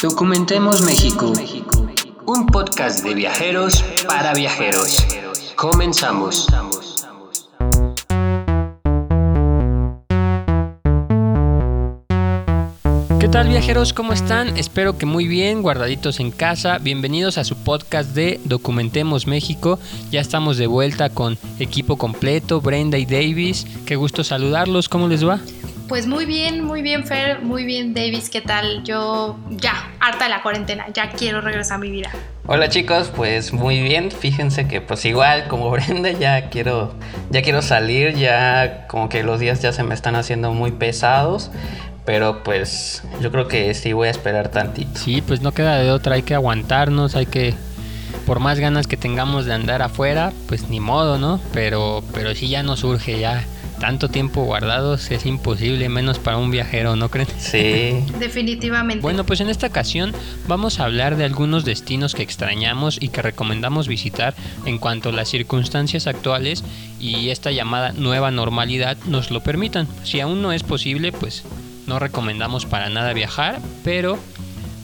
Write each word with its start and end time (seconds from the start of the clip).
Documentemos 0.00 0.82
México, 0.82 1.32
un 2.24 2.46
podcast 2.46 3.02
de 3.02 3.14
viajeros 3.14 3.84
para 4.06 4.32
viajeros. 4.32 5.04
Comenzamos. 5.56 6.46
¿Qué 13.18 13.28
tal 13.28 13.48
viajeros? 13.48 13.92
¿Cómo 13.92 14.12
están? 14.12 14.56
Espero 14.56 14.96
que 14.96 15.04
muy 15.04 15.26
bien, 15.26 15.62
guardaditos 15.62 16.20
en 16.20 16.30
casa. 16.30 16.78
Bienvenidos 16.78 17.36
a 17.36 17.42
su 17.42 17.56
podcast 17.56 18.14
de 18.14 18.40
Documentemos 18.44 19.26
México. 19.26 19.80
Ya 20.12 20.20
estamos 20.20 20.58
de 20.58 20.68
vuelta 20.68 21.10
con 21.10 21.36
equipo 21.58 21.98
completo, 21.98 22.60
Brenda 22.60 22.98
y 22.98 23.04
Davis. 23.04 23.66
Qué 23.84 23.96
gusto 23.96 24.22
saludarlos. 24.22 24.88
¿Cómo 24.88 25.08
les 25.08 25.26
va? 25.26 25.40
Pues 25.88 26.06
muy 26.06 26.26
bien, 26.26 26.62
muy 26.62 26.82
bien 26.82 27.06
Fer, 27.06 27.40
muy 27.40 27.64
bien 27.64 27.94
Davis, 27.94 28.28
¿qué 28.28 28.42
tal? 28.42 28.84
Yo 28.84 29.38
ya, 29.48 29.72
harta 30.00 30.24
de 30.24 30.30
la 30.30 30.42
cuarentena, 30.42 30.84
ya 30.92 31.08
quiero 31.12 31.40
regresar 31.40 31.76
a 31.76 31.78
mi 31.78 31.90
vida. 31.90 32.10
Hola 32.46 32.68
chicos, 32.68 33.10
pues 33.16 33.54
muy 33.54 33.80
bien, 33.80 34.10
fíjense 34.10 34.68
que 34.68 34.82
pues 34.82 35.06
igual 35.06 35.48
como 35.48 35.70
Brenda 35.72 36.10
ya 36.12 36.50
quiero, 36.50 36.94
ya 37.30 37.40
quiero 37.40 37.62
salir, 37.62 38.14
ya 38.16 38.86
como 38.86 39.08
que 39.08 39.22
los 39.22 39.40
días 39.40 39.62
ya 39.62 39.72
se 39.72 39.82
me 39.82 39.94
están 39.94 40.14
haciendo 40.14 40.52
muy 40.52 40.72
pesados, 40.72 41.50
pero 42.04 42.42
pues 42.42 43.02
yo 43.22 43.30
creo 43.30 43.48
que 43.48 43.72
sí 43.72 43.94
voy 43.94 44.08
a 44.08 44.10
esperar 44.10 44.50
tantito. 44.50 45.00
Sí, 45.00 45.22
pues 45.22 45.40
no 45.40 45.52
queda 45.52 45.78
de 45.78 45.90
otra, 45.90 46.16
hay 46.16 46.22
que 46.22 46.34
aguantarnos, 46.34 47.16
hay 47.16 47.24
que 47.24 47.54
por 48.26 48.40
más 48.40 48.58
ganas 48.58 48.86
que 48.86 48.98
tengamos 48.98 49.46
de 49.46 49.54
andar 49.54 49.80
afuera, 49.80 50.34
pues 50.48 50.68
ni 50.68 50.80
modo, 50.80 51.16
¿no? 51.16 51.40
Pero 51.54 52.04
pero 52.12 52.34
sí 52.34 52.50
ya 52.50 52.62
nos 52.62 52.84
urge 52.84 53.18
ya 53.18 53.42
tanto 53.78 54.08
tiempo 54.08 54.44
guardados 54.44 55.10
es 55.10 55.26
imposible, 55.26 55.88
menos 55.88 56.18
para 56.18 56.36
un 56.36 56.50
viajero, 56.50 56.96
¿no 56.96 57.10
creen? 57.10 57.28
Sí. 57.38 58.04
Definitivamente. 58.18 59.02
Bueno, 59.02 59.24
pues 59.24 59.40
en 59.40 59.48
esta 59.48 59.68
ocasión 59.68 60.12
vamos 60.46 60.80
a 60.80 60.84
hablar 60.84 61.16
de 61.16 61.24
algunos 61.24 61.64
destinos 61.64 62.14
que 62.14 62.22
extrañamos 62.22 62.98
y 63.00 63.08
que 63.08 63.22
recomendamos 63.22 63.88
visitar 63.88 64.34
en 64.66 64.78
cuanto 64.78 65.12
las 65.12 65.28
circunstancias 65.28 66.06
actuales 66.06 66.64
y 67.00 67.30
esta 67.30 67.50
llamada 67.50 67.92
nueva 67.92 68.30
normalidad 68.30 68.96
nos 69.06 69.30
lo 69.30 69.40
permitan. 69.40 69.86
Si 70.04 70.20
aún 70.20 70.42
no 70.42 70.52
es 70.52 70.62
posible, 70.62 71.12
pues 71.12 71.44
no 71.86 71.98
recomendamos 71.98 72.66
para 72.66 72.90
nada 72.90 73.12
viajar, 73.12 73.60
pero 73.82 74.18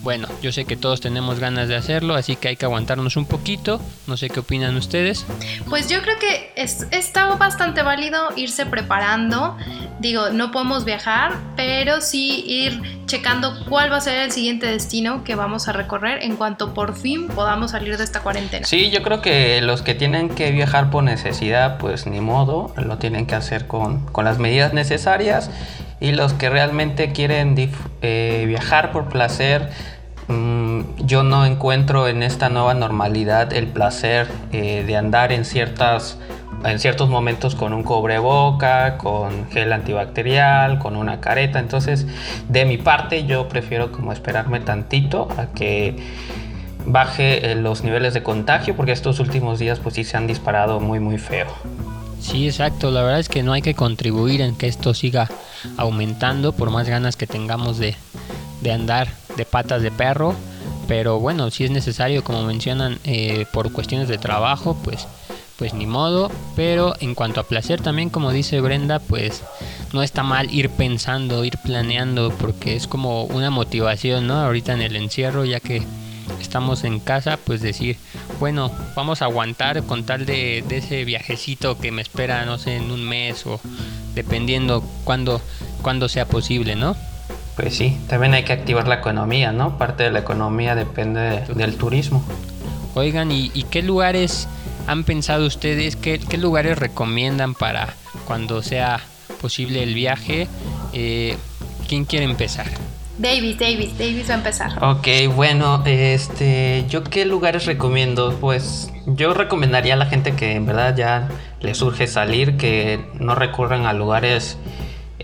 bueno, 0.05 0.29
yo 0.43 0.53
sé 0.53 0.67
que 0.67 0.77
todos 0.77 1.01
tenemos 1.01 1.41
ganas 1.41 1.67
de 1.67 1.77
hacerlo, 1.77 2.15
así 2.15 2.37
que 2.37 2.49
hay 2.49 2.57
que 2.57 2.67
aguantarnos 2.67 3.17
un 3.17 3.25
poquito. 3.25 3.81
No 4.07 4.19
sé 4.19 4.29
qué 4.29 4.41
opinan 4.41 4.77
ustedes. 4.77 5.25
Pues 5.69 5.89
yo 5.89 6.03
creo 6.03 6.19
que 6.19 6.53
es, 6.57 6.87
está 6.91 7.35
bastante 7.37 7.83
válido 7.83 8.29
irse 8.37 8.67
preparando. 8.67 9.57
Digo, 10.01 10.29
no 10.29 10.53
podemos 10.53 10.85
viajar, 10.85 11.33
pero 11.57 12.03
sí 12.03 12.45
ir 12.47 12.83
checando 13.07 13.65
cuál 13.67 13.91
va 13.91 13.97
a 13.97 14.01
ser 14.03 14.19
el 14.19 14.31
siguiente 14.31 14.67
destino 14.67 15.25
que 15.25 15.35
vamos 15.35 15.69
a 15.69 15.73
recorrer 15.73 16.23
en 16.23 16.37
cuanto 16.37 16.75
por 16.75 16.95
fin 16.97 17.29
podamos 17.29 17.71
salir 17.71 17.97
de 17.97 18.05
esta 18.05 18.21
cuarentena. 18.21 18.67
Sí, 18.67 18.91
yo 18.91 19.03
creo 19.03 19.23
que 19.23 19.63
los 19.63 19.81
que 19.81 19.95
tienen 19.95 20.29
que 20.29 20.51
viajar 20.51 20.91
por 20.91 21.03
necesidad, 21.03 21.79
pues 21.79 22.07
ni 22.07 22.21
modo, 22.21 22.75
lo 22.77 22.99
tienen 22.99 23.27
que 23.27 23.37
hacer 23.37 23.67
con, 23.67 24.05
con 24.07 24.27
las 24.27 24.39
medidas 24.39 24.75
necesarias. 24.75 25.51
Y 26.01 26.13
los 26.13 26.35
que 26.35 26.51
realmente 26.51 27.13
quieren 27.13 27.55
eh, 28.03 28.45
viajar 28.47 28.93
por 28.93 29.09
placer, 29.09 29.71
Mm, 30.28 30.80
yo 31.05 31.22
no 31.22 31.44
encuentro 31.44 32.08
en 32.08 32.22
esta 32.22 32.48
nueva 32.48 32.75
normalidad 32.75 33.53
el 33.53 33.67
placer 33.67 34.27
eh, 34.53 34.84
de 34.86 34.97
andar 34.97 35.33
en 35.33 35.44
ciertas 35.44 36.19
en 36.64 36.78
ciertos 36.78 37.11
momentos 37.11 37.55
con 37.55 37.75
un 37.75 37.83
cobreboca, 37.83 38.97
con 38.97 39.50
gel 39.50 39.70
antibacterial, 39.72 40.78
con 40.78 40.97
una 40.97 41.20
careta. 41.20 41.58
Entonces, 41.58 42.06
de 42.48 42.64
mi 42.64 42.78
parte, 42.78 43.27
yo 43.27 43.48
prefiero 43.50 43.92
como 43.92 44.12
esperarme 44.12 44.61
tantito 44.61 45.28
a 45.36 45.47
que 45.47 45.97
baje 46.86 47.52
eh, 47.52 47.55
los 47.55 47.84
niveles 47.84 48.14
de 48.14 48.22
contagio, 48.22 48.75
porque 48.77 48.92
estos 48.92 49.20
últimos 49.20 49.58
días 49.58 49.78
pues 49.80 49.95
sí 49.95 50.05
se 50.05 50.17
han 50.17 50.27
disparado 50.27 50.80
muy 50.80 51.01
muy 51.01 51.18
feo. 51.18 51.48
Sí, 52.20 52.46
exacto. 52.46 52.90
La 52.90 53.02
verdad 53.02 53.20
es 53.20 53.29
que 53.29 53.42
no 53.42 53.52
hay 53.52 53.61
que 53.61 53.74
contribuir 53.74 54.40
en 54.40 54.57
que 54.57 54.67
esto 54.67 54.95
siga 54.95 55.29
aumentando 55.77 56.52
por 56.52 56.70
más 56.70 56.89
ganas 56.89 57.17
que 57.17 57.27
tengamos 57.27 57.79
de, 57.79 57.95
de 58.63 58.73
andar 58.73 59.08
de 59.36 59.45
patas 59.45 59.83
de 59.83 59.90
perro. 59.90 60.34
Pero 60.86 61.18
bueno, 61.18 61.50
si 61.50 61.64
es 61.64 61.70
necesario, 61.70 62.24
como 62.24 62.45
mencionan, 62.45 62.98
eh, 63.05 63.46
por 63.52 63.72
cuestiones 63.72 64.08
de 64.08 64.18
trabajo, 64.18 64.77
pues, 64.84 65.06
pues 65.56 65.72
ni 65.72 65.86
modo. 65.86 66.30
Pero 66.56 66.95
en 67.00 67.14
cuanto 67.14 67.40
a 67.40 67.45
placer 67.45 67.80
también, 67.80 68.11
como 68.11 68.33
dice 68.33 68.61
Brenda, 68.61 68.98
pues 68.98 69.42
no 69.92 70.02
está 70.02 70.22
mal 70.22 70.52
ir 70.52 70.70
pensando, 70.70 71.45
ir 71.45 71.58
planeando, 71.58 72.30
porque 72.39 72.77
es 72.77 72.86
como 72.86 73.24
una 73.24 73.50
motivación, 73.50 74.27
¿no? 74.27 74.34
Ahorita 74.34 74.72
en 74.72 74.83
el 74.83 74.96
encierro, 74.96 75.45
ya 75.45 75.61
que 75.61 75.83
estamos 76.40 76.84
en 76.84 77.01
casa, 77.01 77.39
pues 77.42 77.62
decir, 77.62 77.96
bueno, 78.40 78.70
vamos 78.95 79.22
a 79.22 79.27
aguantar 79.27 79.83
con 79.84 80.05
tal 80.05 80.27
de, 80.27 80.64
de 80.68 80.78
ese 80.78 81.05
viajecito 81.05 81.78
que 81.78 81.92
me 81.92 82.02
espera, 82.02 82.45
no 82.45 82.58
sé, 82.58 82.77
en 82.77 82.90
un 82.90 83.02
mes 83.02 83.46
o 83.46 83.61
dependiendo 84.14 84.83
cuando, 85.05 85.40
cuando 85.83 86.08
sea 86.08 86.27
posible, 86.27 86.77
¿no? 86.77 86.96
Pues 87.57 87.77
sí, 87.77 87.97
también 88.09 88.35
hay 88.35 88.45
que 88.45 88.53
activar 88.53 88.89
la 88.89 88.97
economía, 88.97 89.53
¿no? 89.53 89.79
Parte 89.79 90.03
de 90.03 90.11
la 90.11 90.20
economía 90.20 90.75
depende 90.75 91.45
del 91.55 91.77
turismo. 91.77 92.25
Oigan, 92.95 93.31
¿y, 93.31 93.51
qué 93.70 93.83
lugares 93.83 94.48
han 94.87 95.05
pensado 95.05 95.47
ustedes? 95.47 95.97
¿Qué, 95.97 96.19
lugares 96.39 96.79
recomiendan 96.79 97.55
para 97.55 97.95
cuando 98.27 98.63
sea 98.63 99.01
posible 99.41 99.83
el 99.83 99.95
viaje? 99.95 100.48
Eh, 100.93 101.37
¿Quién 101.89 102.05
quiere 102.05 102.25
empezar? 102.25 102.67
Davis, 103.19 103.59
Davis, 103.59 103.97
Davis 103.97 104.29
va 104.29 104.35
a 104.35 104.39
empezar. 104.39 104.85
Ok, 104.85 105.07
bueno, 105.35 105.83
este, 105.87 106.85
¿yo 106.89 107.05
qué 107.05 107.25
lugares 107.25 107.67
recomiendo? 107.67 108.37
Pues 108.41 108.91
yo 109.07 109.35
recomendaría 109.35 109.95
a 109.95 109.97
la 109.97 110.07
gente 110.07 110.35
que 110.35 110.53
en 110.57 110.67
verdad 110.67 110.97
ya 110.97 111.29
les 111.61 111.79
surge 111.79 112.09
salir, 112.09 112.57
que 112.57 112.98
no 113.20 113.37
recurran 113.37 113.87
a 113.87 113.93
lugares 113.93 114.59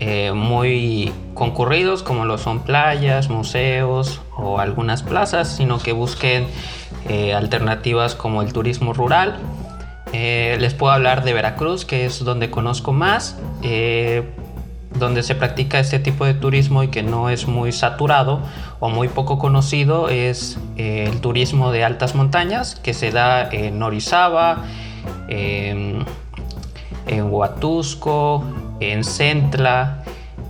eh, 0.03 0.31
muy 0.33 1.13
concurridos 1.35 2.01
como 2.01 2.25
lo 2.25 2.39
son 2.39 2.61
playas, 2.61 3.29
museos 3.29 4.19
o 4.35 4.57
algunas 4.57 5.03
plazas, 5.03 5.55
sino 5.55 5.77
que 5.77 5.91
busquen 5.91 6.47
eh, 7.07 7.35
alternativas 7.35 8.15
como 8.15 8.41
el 8.41 8.51
turismo 8.51 8.93
rural. 8.93 9.37
Eh, 10.11 10.57
les 10.59 10.73
puedo 10.73 10.91
hablar 10.91 11.23
de 11.23 11.33
Veracruz, 11.33 11.85
que 11.85 12.07
es 12.07 12.25
donde 12.25 12.49
conozco 12.49 12.93
más, 12.93 13.37
donde 14.97 15.21
se 15.21 15.35
practica 15.35 15.79
este 15.79 15.99
tipo 15.99 16.25
de 16.25 16.33
turismo 16.33 16.81
y 16.81 16.87
que 16.87 17.03
no 17.03 17.29
es 17.29 17.45
muy 17.47 17.71
saturado 17.71 18.41
o 18.79 18.89
muy 18.89 19.07
poco 19.07 19.37
conocido, 19.37 20.09
es 20.09 20.57
el 20.77 21.21
turismo 21.21 21.71
de 21.71 21.83
altas 21.83 22.15
montañas, 22.15 22.73
que 22.73 22.95
se 22.95 23.11
da 23.11 23.47
en 23.51 23.83
Orizaba, 23.83 24.65
en 25.27 26.05
Huatusco, 27.07 28.43
en 28.81 29.03
Centla, 29.03 30.03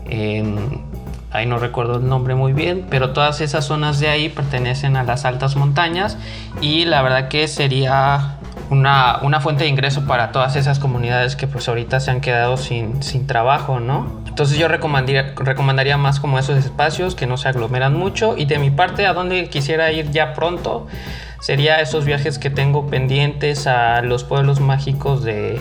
en, 0.10 0.84
ahí 1.32 1.46
no 1.46 1.60
recuerdo 1.60 1.98
el 1.98 2.08
nombre 2.08 2.36
muy 2.36 2.54
bien, 2.54 2.88
pero 2.90 3.12
todas 3.12 3.42
esas 3.42 3.66
zonas 3.66 4.00
de 4.00 4.10
ahí 4.10 4.30
pertenecen 4.30 4.96
a 4.96 5.04
las 5.04 5.26
altas 5.26 5.56
montañas 5.56 6.18
y 6.62 6.86
la 6.86 7.02
verdad 7.02 7.28
que 7.28 7.48
sería 7.48 8.38
una, 8.70 9.20
una, 9.22 9.42
fuente 9.42 9.66
de 9.66 9.70
ingreso 9.70 10.06
para 10.06 10.32
todas 10.32 10.56
esas 10.56 10.80
comunidades 10.80 11.36
que 11.36 11.48
pues 11.48 11.68
ahorita 11.68 12.00
se 12.00 12.12
han 12.12 12.22
quedado 12.22 12.58
sin, 12.58 13.04
sin 13.04 13.28
trabajo, 13.28 13.80
¿no? 13.80 14.22
Entonces 14.28 14.58
yo 14.58 14.70
recomendaría, 14.70 15.34
recomendaría 15.36 15.98
más 15.98 16.22
como 16.22 16.40
esos 16.40 16.58
espacios 16.58 17.16
que 17.16 17.28
no 17.28 17.36
se 17.38 17.50
aglomeran 17.50 17.94
mucho 17.94 18.38
y 18.38 18.46
de 18.46 18.60
mi 18.60 18.72
parte 18.72 19.06
a 19.06 19.14
donde 19.14 19.50
quisiera 19.50 19.92
ir 19.92 20.10
ya 20.12 20.34
pronto 20.34 20.88
sería 21.42 21.82
esos 21.82 22.06
viajes 22.06 22.40
que 22.40 22.50
tengo 22.50 22.88
pendientes 22.88 23.68
a 23.68 24.02
los 24.02 24.24
pueblos 24.24 24.62
mágicos 24.62 25.24
de 25.24 25.60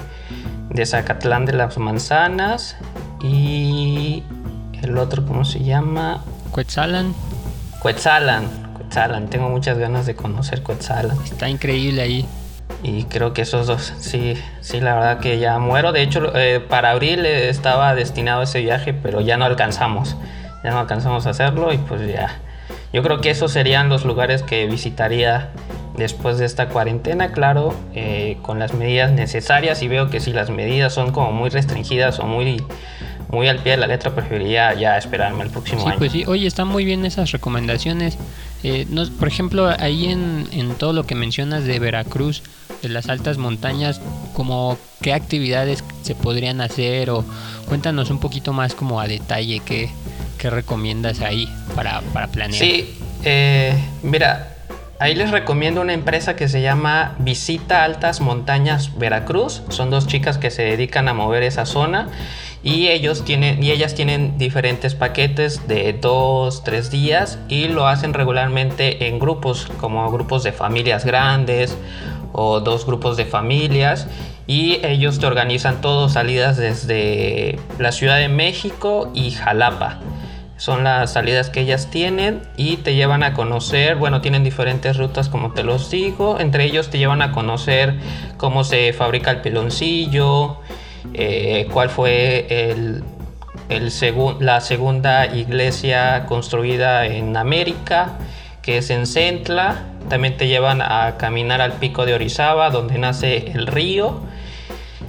de 0.71 0.87
Zacatlán 0.87 1.47
de 1.47 1.53
las 1.53 1.79
Manzanas 1.79 2.77
y 3.23 4.23
el 4.83 4.97
otro, 4.97 5.27
¿cómo 5.27 5.45
se 5.45 5.61
llama? 5.61 6.25
Cuetzalan. 6.53 7.15
Cuetzalan, 7.81 8.47
Cuetzalan. 8.75 9.29
Tengo 9.29 9.49
muchas 9.49 9.79
ganas 9.79 10.07
de 10.07 10.15
conocer 10.15 10.63
Cuetzalan. 10.63 11.19
Está 11.25 11.49
increíble 11.49 12.03
ahí. 12.03 12.27
Y 12.83 13.05
creo 13.05 13.35
que 13.35 13.43
esos 13.43 13.67
dos, 13.67 13.93
sí, 13.99 14.37
sí, 14.61 14.81
la 14.81 14.95
verdad 14.95 15.21
que 15.21 15.39
ya 15.39 15.59
muero. 15.59 15.93
De 15.93 16.03
hecho, 16.03 16.35
eh, 16.35 16.61
para 16.61 16.93
abril 16.93 17.27
estaba 17.27 17.95
destinado 17.95 18.43
ese 18.43 18.61
viaje, 18.61 18.95
pero 18.95 19.21
ya 19.21 19.37
no 19.37 19.45
alcanzamos. 19.45 20.17
Ya 20.65 20.71
no 20.71 20.79
alcanzamos 20.79 21.27
a 21.27 21.31
hacerlo 21.31 21.73
y 21.73 21.79
pues 21.79 22.07
ya. 22.07 22.39
Yo 22.93 23.03
creo 23.03 23.21
que 23.21 23.31
esos 23.31 23.53
serían 23.53 23.89
los 23.89 24.05
lugares 24.05 24.43
que 24.43 24.67
visitaría 24.67 25.51
después 25.97 26.39
de 26.39 26.47
esta 26.47 26.69
cuarentena, 26.69 27.33
claro, 27.33 27.75
eh, 27.95 28.39
con 28.43 28.59
las 28.59 28.75
medidas 28.75 29.13
necesarias 29.13 29.83
y 29.83 29.89
veo 29.89 30.11
que 30.11 30.21
si 30.21 30.33
las 30.33 30.51
medidas 30.51 30.95
son 30.95 31.13
como 31.13 31.33
muy 31.33 31.51
restringidas 31.51 32.19
o 32.19 32.25
muy, 32.25 32.63
muy 33.29 33.49
al 33.49 33.59
pie 33.59 33.73
de 33.73 33.79
la 33.79 33.87
letra, 33.87 34.15
preferiría 34.15 34.75
ya 34.75 34.97
esperarme 34.97 35.45
el 35.45 35.51
próximo 35.51 35.83
sí, 35.83 35.89
año. 35.89 35.99
Pues 35.99 36.13
sí, 36.13 36.25
oye, 36.27 36.47
están 36.47 36.69
muy 36.69 36.85
bien 36.85 37.05
esas 37.05 37.33
recomendaciones. 37.33 38.19
Eh, 38.63 38.87
por 39.19 39.29
ejemplo, 39.29 39.69
ahí 39.79 40.07
en, 40.07 40.47
en 40.53 40.75
todo 40.75 40.93
lo 40.93 41.05
que 41.05 41.15
mencionas 41.15 41.65
de 41.65 41.79
Veracruz, 41.79 42.43
de 42.83 42.89
las 42.89 43.09
altas 43.09 43.37
montañas, 43.39 44.01
como 44.35 44.79
qué 45.03 45.13
actividades 45.13 45.85
se 46.03 46.15
podrían 46.15 46.61
hacer 46.61 47.11
o 47.11 47.25
cuéntanos 47.67 48.11
un 48.11 48.21
poquito 48.21 48.53
más 48.53 48.75
como 48.75 49.01
a 49.01 49.07
detalle 49.07 49.61
qué, 49.61 49.91
qué 50.39 50.51
recomiendas 50.51 51.21
ahí 51.21 51.49
para, 51.75 52.01
para 52.13 52.27
planear. 52.29 52.63
Sí, 52.63 52.97
Eh, 53.23 53.75
mira, 54.03 54.50
ahí 55.01 55.15
les 55.15 55.31
recomiendo 55.31 55.81
una 55.81 55.95
empresa 55.95 56.37
que 56.37 56.47
se 56.47 56.61
llama 56.61 57.17
Visita 57.19 57.85
Altas 57.85 58.21
Montañas 58.21 58.99
Veracruz. 58.99 59.63
Son 59.71 59.91
dos 59.91 60.07
chicas 60.07 60.37
que 60.37 60.51
se 60.51 60.63
dedican 60.63 61.09
a 61.09 61.15
mover 61.15 61.43
esa 61.43 61.65
zona 61.65 62.09
y 62.63 62.89
ellos 62.89 63.25
tienen 63.25 63.63
y 63.63 63.71
ellas 63.71 63.95
tienen 63.95 64.37
diferentes 64.37 64.95
paquetes 64.95 65.67
de 65.67 65.95
dos, 65.95 66.63
tres 66.65 66.91
días 66.91 67.39
y 67.49 67.69
lo 67.69 67.87
hacen 67.87 68.13
regularmente 68.13 69.09
en 69.09 69.19
grupos, 69.19 69.67
como 69.81 70.09
grupos 70.13 70.43
de 70.45 70.53
familias 70.53 71.07
grandes 71.07 71.77
o 72.33 72.61
dos 72.61 72.85
grupos 72.85 73.17
de 73.17 73.25
familias 73.25 74.07
y 74.47 74.85
ellos 74.85 75.19
te 75.19 75.27
organizan 75.27 75.81
todo 75.81 76.11
salidas 76.11 76.59
desde 76.59 77.59
la 77.79 77.93
Ciudad 77.93 78.19
de 78.19 78.29
México 78.29 79.11
y 79.15 79.31
Jalapa. 79.31 79.99
Son 80.61 80.85
las 80.85 81.15
salidas 81.15 81.49
que 81.49 81.63
ellas 81.63 81.89
tienen 81.91 82.43
y 82.55 82.77
te 82.77 82.95
llevan 82.95 83.23
a 83.23 83.33
conocer, 83.33 83.97
bueno, 83.97 84.21
tienen 84.21 84.45
diferentes 84.45 84.99
rutas 84.99 85.31
como 85.31 85.55
te 85.55 85.63
los 85.63 85.91
digo, 85.91 86.39
entre 86.39 86.65
ellos 86.65 86.91
te 86.91 86.99
llevan 86.99 87.23
a 87.23 87.33
conocer 87.33 87.95
cómo 88.37 88.63
se 88.63 88.93
fabrica 88.93 89.31
el 89.31 89.41
piloncillo, 89.41 90.59
eh, 91.15 91.67
cuál 91.73 91.89
fue 91.89 92.47
el, 92.51 93.03
la 94.41 94.61
segunda 94.61 95.35
iglesia 95.35 96.27
construida 96.27 97.07
en 97.07 97.39
América, 97.39 98.19
que 98.61 98.77
es 98.77 98.91
en 98.91 99.07
Centla. 99.07 99.85
También 100.11 100.37
te 100.37 100.47
llevan 100.47 100.83
a 100.83 101.17
caminar 101.17 101.63
al 101.63 101.73
pico 101.73 102.05
de 102.05 102.13
Orizaba, 102.13 102.69
donde 102.69 102.99
nace 102.99 103.51
el 103.53 103.67
río. 103.67 104.21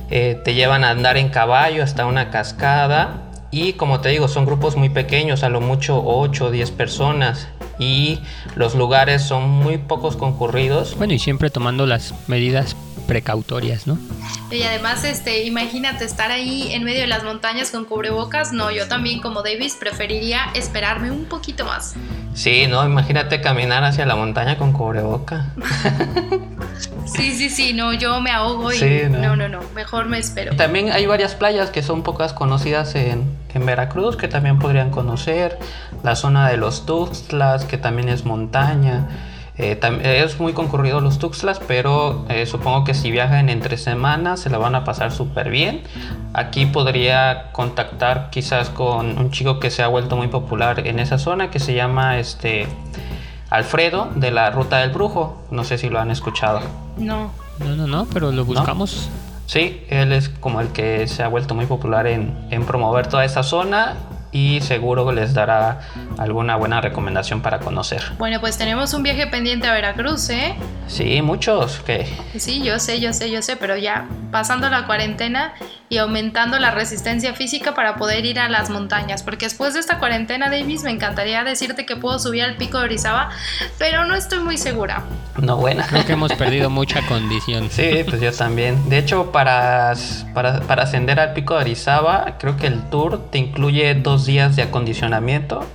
Eh, 0.09 0.39
te 0.45 0.53
llevan 0.53 0.85
a 0.85 0.91
andar 0.91 1.17
en 1.17 1.27
caballo 1.27 1.83
hasta 1.83 2.05
una 2.05 2.29
cascada 2.29 3.30
y 3.51 3.73
como 3.73 3.99
te 3.99 4.09
digo, 4.09 4.27
son 4.29 4.45
grupos 4.45 4.77
muy 4.77 4.89
pequeños, 4.89 5.43
a 5.43 5.49
lo 5.49 5.59
mucho 5.59 6.01
8 6.03 6.45
o 6.45 6.51
10 6.51 6.71
personas. 6.71 7.47
Y 7.79 8.19
los 8.55 8.75
lugares 8.75 9.23
son 9.23 9.49
muy 9.49 9.77
pocos 9.77 10.15
concurridos. 10.15 10.95
Bueno, 10.97 11.13
y 11.13 11.19
siempre 11.19 11.49
tomando 11.49 11.85
las 11.85 12.13
medidas 12.27 12.75
precautorias, 13.07 13.87
¿no? 13.87 13.97
Y 14.51 14.63
además, 14.63 15.03
este, 15.03 15.43
imagínate 15.43 16.05
estar 16.05 16.31
ahí 16.31 16.71
en 16.71 16.85
medio 16.85 17.01
de 17.01 17.07
las 17.07 17.23
montañas 17.23 17.71
con 17.71 17.83
cubrebocas. 17.83 18.53
No, 18.53 18.71
yo 18.71 18.87
también 18.87 19.19
como 19.19 19.41
Davis 19.41 19.75
preferiría 19.77 20.45
esperarme 20.53 21.11
un 21.11 21.25
poquito 21.25 21.65
más. 21.65 21.95
Sí, 22.33 22.67
no, 22.67 22.85
imagínate 22.85 23.41
caminar 23.41 23.83
hacia 23.83 24.05
la 24.05 24.15
montaña 24.15 24.57
con 24.57 24.71
cubreboca. 24.71 25.47
sí, 27.05 27.33
sí, 27.33 27.49
sí, 27.49 27.73
no, 27.73 27.91
yo 27.93 28.21
me 28.21 28.31
ahogo 28.31 28.71
y 28.71 28.79
no. 29.09 29.35
no, 29.35 29.49
no, 29.49 29.59
mejor 29.75 30.05
me 30.05 30.17
espero. 30.17 30.55
También 30.55 30.91
hay 30.91 31.05
varias 31.05 31.35
playas 31.35 31.69
que 31.69 31.83
son 31.83 32.03
pocas 32.03 32.31
conocidas 32.31 32.95
en, 32.95 33.25
en 33.53 33.65
Veracruz 33.65 34.17
que 34.17 34.27
también 34.27 34.59
podrían 34.59 34.89
conocer. 34.89 35.59
La 36.03 36.15
zona 36.15 36.49
de 36.49 36.57
los 36.57 36.85
Tuxtlas, 36.85 37.65
que 37.65 37.77
también 37.77 38.09
es 38.09 38.25
montaña. 38.25 39.07
Eh, 39.57 39.79
es 40.23 40.39
muy 40.39 40.53
concurrido 40.53 41.01
los 41.01 41.19
Tuxtlas, 41.19 41.59
pero 41.67 42.25
eh, 42.29 42.45
supongo 42.45 42.83
que 42.83 42.93
si 42.93 43.11
viajan 43.11 43.49
entre 43.49 43.77
semanas 43.77 44.39
se 44.39 44.49
la 44.49 44.57
van 44.57 44.75
a 44.75 44.83
pasar 44.83 45.11
súper 45.11 45.49
bien. 45.49 45.83
Aquí 46.33 46.65
podría 46.65 47.51
contactar 47.51 48.29
quizás 48.31 48.69
con 48.69 49.17
un 49.17 49.31
chico 49.31 49.59
que 49.59 49.69
se 49.69 49.83
ha 49.83 49.87
vuelto 49.87 50.15
muy 50.15 50.27
popular 50.27 50.87
en 50.87 50.99
esa 50.99 51.17
zona 51.17 51.51
que 51.51 51.59
se 51.59 51.73
llama 51.73 52.17
este 52.17 52.67
Alfredo 53.49 54.09
de 54.15 54.31
la 54.31 54.49
Ruta 54.49 54.79
del 54.79 54.91
Brujo. 54.91 55.43
No 55.51 55.63
sé 55.63 55.77
si 55.77 55.89
lo 55.89 55.99
han 55.99 56.09
escuchado. 56.09 56.61
No. 56.97 57.31
No, 57.59 57.75
no, 57.75 57.85
no, 57.85 58.07
pero 58.11 58.31
lo 58.31 58.45
buscamos. 58.45 59.09
Sí, 59.51 59.83
él 59.89 60.13
es 60.13 60.29
como 60.29 60.61
el 60.61 60.69
que 60.69 61.05
se 61.07 61.23
ha 61.23 61.27
vuelto 61.27 61.55
muy 61.55 61.65
popular 61.65 62.07
en, 62.07 62.33
en 62.51 62.63
promover 62.63 63.07
toda 63.07 63.25
esa 63.25 63.43
zona 63.43 63.97
y 64.31 64.61
seguro 64.61 65.11
les 65.11 65.33
dará 65.33 65.81
alguna 66.17 66.55
buena 66.55 66.81
recomendación 66.81 67.41
para 67.41 67.59
conocer. 67.59 68.01
Bueno, 68.17 68.39
pues 68.39 68.57
tenemos 68.57 68.93
un 68.93 69.03
viaje 69.03 69.27
pendiente 69.27 69.67
a 69.67 69.73
Veracruz, 69.73 70.29
¿eh? 70.29 70.55
Sí, 70.87 71.21
muchos, 71.21 71.81
¿qué? 71.85 72.07
Sí, 72.37 72.63
yo 72.63 72.79
sé, 72.79 72.99
yo 72.99 73.13
sé, 73.13 73.31
yo 73.31 73.41
sé, 73.41 73.55
pero 73.57 73.77
ya 73.77 74.07
pasando 74.31 74.69
la 74.69 74.85
cuarentena 74.85 75.53
y 75.89 75.97
aumentando 75.97 76.57
la 76.59 76.71
resistencia 76.71 77.33
física 77.33 77.73
para 77.73 77.97
poder 77.97 78.25
ir 78.25 78.39
a 78.39 78.47
las 78.47 78.69
montañas, 78.69 79.23
porque 79.23 79.45
después 79.45 79.73
de 79.73 79.81
esta 79.81 79.99
cuarentena, 79.99 80.49
Davis, 80.49 80.83
me 80.83 80.91
encantaría 80.91 81.43
decirte 81.43 81.85
que 81.85 81.97
puedo 81.97 82.17
subir 82.17 82.43
al 82.43 82.55
pico 82.55 82.79
de 82.79 82.85
Orizaba, 82.85 83.29
pero 83.77 84.05
no 84.05 84.15
estoy 84.15 84.39
muy 84.39 84.57
segura. 84.57 85.03
No, 85.41 85.57
buena. 85.57 85.85
Creo 85.87 86.05
que 86.05 86.13
hemos 86.13 86.33
perdido 86.33 86.69
mucha 86.81 87.01
condición. 87.07 87.69
Sí, 87.69 88.03
pues 88.07 88.21
yo 88.21 88.31
también. 88.31 88.89
De 88.89 88.97
hecho, 88.97 89.31
para, 89.31 89.93
para, 90.33 90.61
para 90.61 90.83
ascender 90.83 91.19
al 91.19 91.33
pico 91.33 91.55
de 91.55 91.61
Orizaba, 91.61 92.37
creo 92.37 92.57
que 92.57 92.67
el 92.67 92.81
tour 92.89 93.29
te 93.29 93.37
incluye 93.37 93.93
dos 93.95 94.20
días 94.25 94.55
de 94.55 94.63
acondicionamiento 94.63 95.65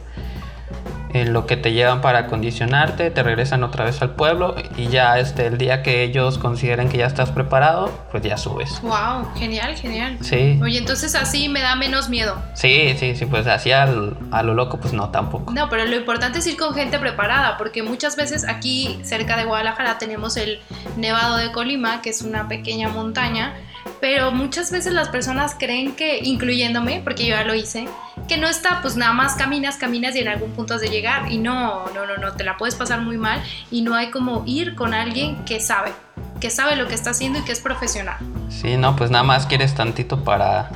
en 1.20 1.32
lo 1.32 1.46
que 1.46 1.56
te 1.56 1.72
llevan 1.72 2.00
para 2.00 2.20
acondicionarte, 2.20 3.10
te 3.10 3.22
regresan 3.22 3.62
otra 3.62 3.84
vez 3.84 4.02
al 4.02 4.14
pueblo 4.14 4.54
y 4.76 4.88
ya 4.88 5.18
este, 5.18 5.46
el 5.46 5.56
día 5.56 5.82
que 5.82 6.02
ellos 6.02 6.38
consideren 6.38 6.88
que 6.88 6.98
ya 6.98 7.06
estás 7.06 7.30
preparado, 7.30 7.90
pues 8.10 8.22
ya 8.22 8.36
subes. 8.36 8.80
Wow, 8.82 9.32
genial, 9.36 9.74
genial. 9.76 10.18
Sí. 10.20 10.58
Oye, 10.62 10.78
entonces 10.78 11.14
así 11.14 11.48
me 11.48 11.60
da 11.60 11.74
menos 11.76 12.08
miedo. 12.08 12.36
Sí, 12.54 12.94
sí, 12.98 13.16
sí, 13.16 13.26
pues 13.26 13.46
así 13.46 13.72
a 13.72 13.86
lo 13.86 14.54
loco, 14.54 14.78
pues 14.78 14.92
no 14.92 15.10
tampoco. 15.10 15.52
No, 15.52 15.68
pero 15.68 15.84
lo 15.86 15.96
importante 15.96 16.40
es 16.40 16.46
ir 16.46 16.56
con 16.56 16.74
gente 16.74 16.98
preparada, 16.98 17.56
porque 17.56 17.82
muchas 17.82 18.16
veces 18.16 18.46
aquí 18.46 18.98
cerca 19.02 19.36
de 19.36 19.44
Guadalajara 19.44 19.98
tenemos 19.98 20.36
el 20.36 20.60
Nevado 20.96 21.36
de 21.36 21.50
Colima, 21.52 22.02
que 22.02 22.10
es 22.10 22.22
una 22.22 22.48
pequeña 22.48 22.88
montaña 22.88 23.54
pero 24.00 24.30
muchas 24.30 24.70
veces 24.70 24.92
las 24.92 25.08
personas 25.08 25.56
creen 25.58 25.94
que, 25.94 26.18
incluyéndome, 26.22 27.00
porque 27.02 27.24
yo 27.24 27.36
ya 27.36 27.44
lo 27.44 27.54
hice, 27.54 27.86
que 28.28 28.36
no 28.36 28.48
está, 28.48 28.80
pues 28.82 28.96
nada 28.96 29.12
más 29.12 29.34
caminas, 29.34 29.76
caminas 29.76 30.16
y 30.16 30.20
en 30.20 30.28
algún 30.28 30.50
punto 30.52 30.74
has 30.74 30.80
de 30.80 30.88
llegar. 30.88 31.30
Y 31.30 31.38
no, 31.38 31.84
no, 31.94 32.06
no, 32.06 32.16
no, 32.16 32.32
te 32.32 32.44
la 32.44 32.56
puedes 32.56 32.74
pasar 32.74 33.00
muy 33.00 33.16
mal 33.16 33.42
y 33.70 33.82
no 33.82 33.94
hay 33.94 34.10
como 34.10 34.42
ir 34.46 34.74
con 34.74 34.94
alguien 34.94 35.44
que 35.44 35.60
sabe, 35.60 35.92
que 36.40 36.50
sabe 36.50 36.76
lo 36.76 36.88
que 36.88 36.94
está 36.94 37.10
haciendo 37.10 37.38
y 37.38 37.42
que 37.42 37.52
es 37.52 37.60
profesional. 37.60 38.16
Sí, 38.48 38.76
no, 38.76 38.96
pues 38.96 39.10
nada 39.10 39.24
más 39.24 39.46
quieres 39.46 39.74
tantito 39.74 40.24
para, 40.24 40.70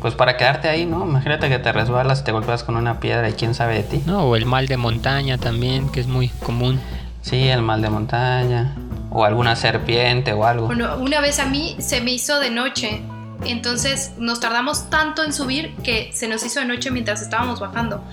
pues 0.00 0.14
para 0.14 0.36
quedarte 0.36 0.68
ahí, 0.68 0.86
¿no? 0.86 1.04
Imagínate 1.04 1.48
que 1.48 1.58
te 1.58 1.72
resbalas 1.72 2.20
y 2.20 2.24
te 2.24 2.32
golpeas 2.32 2.64
con 2.64 2.76
una 2.76 3.00
piedra 3.00 3.28
y 3.28 3.32
quién 3.34 3.54
sabe 3.54 3.74
de 3.74 3.82
ti. 3.84 4.02
No, 4.06 4.24
o 4.24 4.36
el 4.36 4.46
mal 4.46 4.66
de 4.66 4.76
montaña 4.76 5.38
también, 5.38 5.90
que 5.90 6.00
es 6.00 6.06
muy 6.06 6.28
común. 6.28 6.80
Sí, 7.22 7.48
el 7.48 7.62
mal 7.62 7.80
de 7.82 7.88
montaña 7.88 8.74
o 9.12 9.24
alguna 9.24 9.54
serpiente 9.56 10.32
o 10.32 10.44
algo. 10.44 10.66
Bueno, 10.66 10.96
una 10.96 11.20
vez 11.20 11.38
a 11.38 11.46
mí 11.46 11.76
se 11.78 12.00
me 12.00 12.12
hizo 12.12 12.40
de 12.40 12.50
noche, 12.50 13.02
entonces 13.50 14.12
nos 14.18 14.40
tardamos 14.40 14.90
tanto 14.90 15.24
en 15.24 15.32
subir 15.32 15.74
que 15.82 16.10
se 16.12 16.28
nos 16.28 16.44
hizo 16.44 16.60
de 16.60 16.66
noche 16.66 16.90
mientras 16.90 17.22
estábamos 17.22 17.60
bajando. 17.60 18.04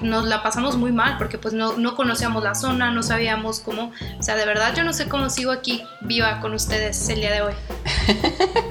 nos 0.00 0.26
la 0.26 0.42
pasamos 0.42 0.76
muy 0.76 0.92
mal 0.92 1.18
porque 1.18 1.38
pues 1.38 1.54
no, 1.54 1.76
no 1.76 1.96
conocíamos 1.96 2.42
la 2.42 2.54
zona, 2.54 2.90
no 2.90 3.02
sabíamos 3.02 3.60
cómo, 3.60 3.92
o 4.18 4.22
sea, 4.22 4.36
de 4.36 4.46
verdad 4.46 4.74
yo 4.76 4.84
no 4.84 4.92
sé 4.92 5.08
cómo 5.08 5.30
sigo 5.30 5.50
aquí 5.52 5.82
viva 6.02 6.40
con 6.40 6.54
ustedes 6.54 7.08
el 7.08 7.20
día 7.20 7.32
de 7.32 7.42
hoy. 7.42 7.54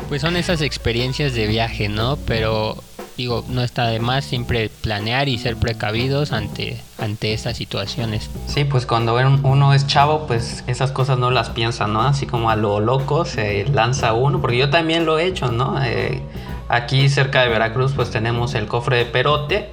Pues 0.10 0.24
son 0.24 0.38
esas 0.38 0.62
experiencias 0.62 1.36
de 1.36 1.46
viaje, 1.46 1.88
¿no? 1.88 2.18
Pero 2.25 2.84
digo, 3.20 3.44
no 3.50 3.64
está 3.64 3.88
de 3.88 4.00
más 4.00 4.24
siempre 4.24 4.70
planear 4.70 5.28
y 5.28 5.38
ser 5.38 5.58
precavidos 5.58 6.32
ante, 6.32 6.82
ante 6.98 7.34
estas 7.34 7.58
situaciones. 7.58 8.30
Sí, 8.48 8.64
pues 8.64 8.86
cuando 8.86 9.18
uno 9.44 9.74
es 9.74 9.88
chavo, 9.88 10.26
pues 10.26 10.64
esas 10.68 10.94
cosas 10.94 11.20
no 11.20 11.30
las 11.30 11.50
piensa, 11.50 11.86
¿no? 11.86 12.02
Así 12.02 12.26
como 12.26 12.50
a 12.50 12.56
lo 12.56 12.80
loco 12.80 13.26
se 13.26 13.66
lanza 13.66 14.14
uno, 14.14 14.40
porque 14.40 14.58
yo 14.58 14.70
también 14.70 15.06
lo 15.06 15.20
he 15.20 15.26
hecho, 15.26 15.52
¿no? 15.52 15.84
Eh, 15.84 16.22
aquí 16.70 17.10
cerca 17.10 17.42
de 17.42 17.50
Veracruz, 17.50 17.92
pues 17.94 18.10
tenemos 18.10 18.56
el 18.56 18.68
cofre 18.68 18.98
de 18.98 19.06
Perote. 19.06 19.70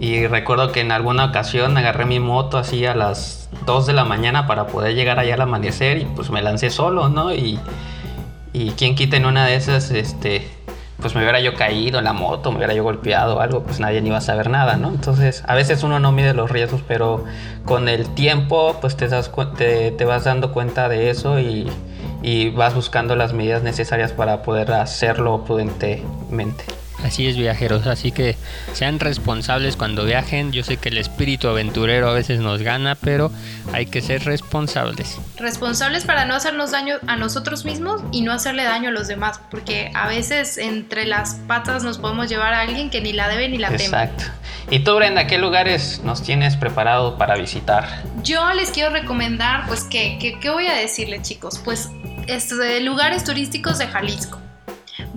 Y 0.00 0.26
recuerdo 0.26 0.72
que 0.72 0.80
en 0.80 0.90
alguna 0.90 1.26
ocasión 1.26 1.76
agarré 1.76 2.06
mi 2.06 2.20
moto 2.20 2.56
así 2.56 2.86
a 2.86 2.94
las 2.94 3.50
2 3.66 3.86
de 3.86 3.92
la 3.92 4.04
mañana 4.04 4.46
para 4.46 4.66
poder 4.66 4.94
llegar 4.94 5.18
allá 5.18 5.34
al 5.34 5.42
amanecer 5.42 5.98
y 5.98 6.04
pues 6.06 6.30
me 6.30 6.40
lancé 6.40 6.70
solo, 6.70 7.10
¿no? 7.10 7.34
Y, 7.34 7.58
y 8.54 8.70
quien 8.70 8.94
quita 8.94 9.18
en 9.18 9.26
una 9.26 9.44
de 9.44 9.56
esas, 9.56 9.90
este, 9.90 10.48
pues 11.00 11.14
me 11.14 11.22
hubiera 11.22 11.40
yo 11.40 11.54
caído 11.54 11.98
en 11.98 12.04
la 12.04 12.12
moto, 12.12 12.50
me 12.50 12.58
hubiera 12.58 12.74
yo 12.74 12.82
golpeado 12.82 13.36
o 13.36 13.40
algo, 13.40 13.62
pues 13.62 13.78
nadie 13.78 14.00
ni 14.00 14.08
iba 14.08 14.18
a 14.18 14.20
saber 14.20 14.50
nada, 14.50 14.76
¿no? 14.76 14.88
Entonces, 14.88 15.44
a 15.46 15.54
veces 15.54 15.82
uno 15.82 16.00
no 16.00 16.10
mide 16.10 16.34
los 16.34 16.50
riesgos, 16.50 16.82
pero 16.86 17.24
con 17.64 17.88
el 17.88 18.08
tiempo, 18.14 18.76
pues 18.80 18.96
te, 18.96 19.06
das, 19.08 19.30
te, 19.56 19.92
te 19.92 20.04
vas 20.04 20.24
dando 20.24 20.52
cuenta 20.52 20.88
de 20.88 21.10
eso 21.10 21.38
y, 21.38 21.70
y 22.22 22.50
vas 22.50 22.74
buscando 22.74 23.14
las 23.14 23.32
medidas 23.32 23.62
necesarias 23.62 24.12
para 24.12 24.42
poder 24.42 24.72
hacerlo 24.72 25.44
prudentemente. 25.44 26.64
Así 27.04 27.26
es, 27.26 27.36
viajeros. 27.36 27.86
Así 27.86 28.12
que 28.12 28.36
sean 28.72 29.00
responsables 29.00 29.76
cuando 29.76 30.04
viajen. 30.04 30.52
Yo 30.52 30.64
sé 30.64 30.76
que 30.76 30.88
el 30.88 30.98
espíritu 30.98 31.48
aventurero 31.48 32.08
a 32.08 32.12
veces 32.12 32.40
nos 32.40 32.62
gana, 32.62 32.94
pero 32.96 33.30
hay 33.72 33.86
que 33.86 34.00
ser 34.00 34.24
responsables. 34.24 35.18
Responsables 35.36 36.04
para 36.04 36.24
no 36.24 36.34
hacernos 36.34 36.72
daño 36.72 36.96
a 37.06 37.16
nosotros 37.16 37.64
mismos 37.64 38.02
y 38.12 38.22
no 38.22 38.32
hacerle 38.32 38.64
daño 38.64 38.88
a 38.88 38.92
los 38.92 39.08
demás, 39.08 39.40
porque 39.50 39.90
a 39.94 40.08
veces 40.08 40.58
entre 40.58 41.06
las 41.06 41.34
patas 41.46 41.84
nos 41.84 41.98
podemos 41.98 42.28
llevar 42.28 42.54
a 42.54 42.62
alguien 42.62 42.90
que 42.90 43.00
ni 43.00 43.12
la 43.12 43.28
debe 43.28 43.48
ni 43.48 43.58
la 43.58 43.68
teme. 43.68 43.84
Exacto. 43.84 44.24
¿Y 44.70 44.80
tú, 44.80 44.96
Brenda, 44.96 45.26
qué 45.26 45.38
lugares 45.38 46.02
nos 46.04 46.22
tienes 46.22 46.56
preparado 46.56 47.16
para 47.16 47.36
visitar? 47.36 48.02
Yo 48.22 48.52
les 48.52 48.70
quiero 48.70 48.90
recomendar, 48.90 49.66
pues, 49.66 49.84
¿qué, 49.84 50.18
qué, 50.18 50.50
voy 50.50 50.66
a 50.66 50.74
decirles, 50.74 51.22
chicos? 51.22 51.60
Pues, 51.64 51.88
este, 52.26 52.80
lugares 52.80 53.24
turísticos 53.24 53.78
de 53.78 53.86
Jalisco. 53.86 54.38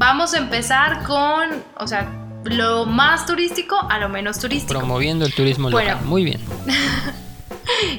Vamos 0.02 0.34
a 0.34 0.40
empezar 0.40 1.04
con, 1.04 1.64
o 1.78 1.88
sea, 1.88 2.12
lo 2.46 2.88
más 2.88 3.28
turístico 3.28 3.78
a 3.88 4.00
lo 4.00 4.10
menos 4.10 4.40
turístico. 4.40 4.80
Promoviendo 4.80 5.26
el 5.28 5.32
turismo 5.36 5.70
local. 5.70 6.00
Muy 6.04 6.24
bien. 6.24 6.42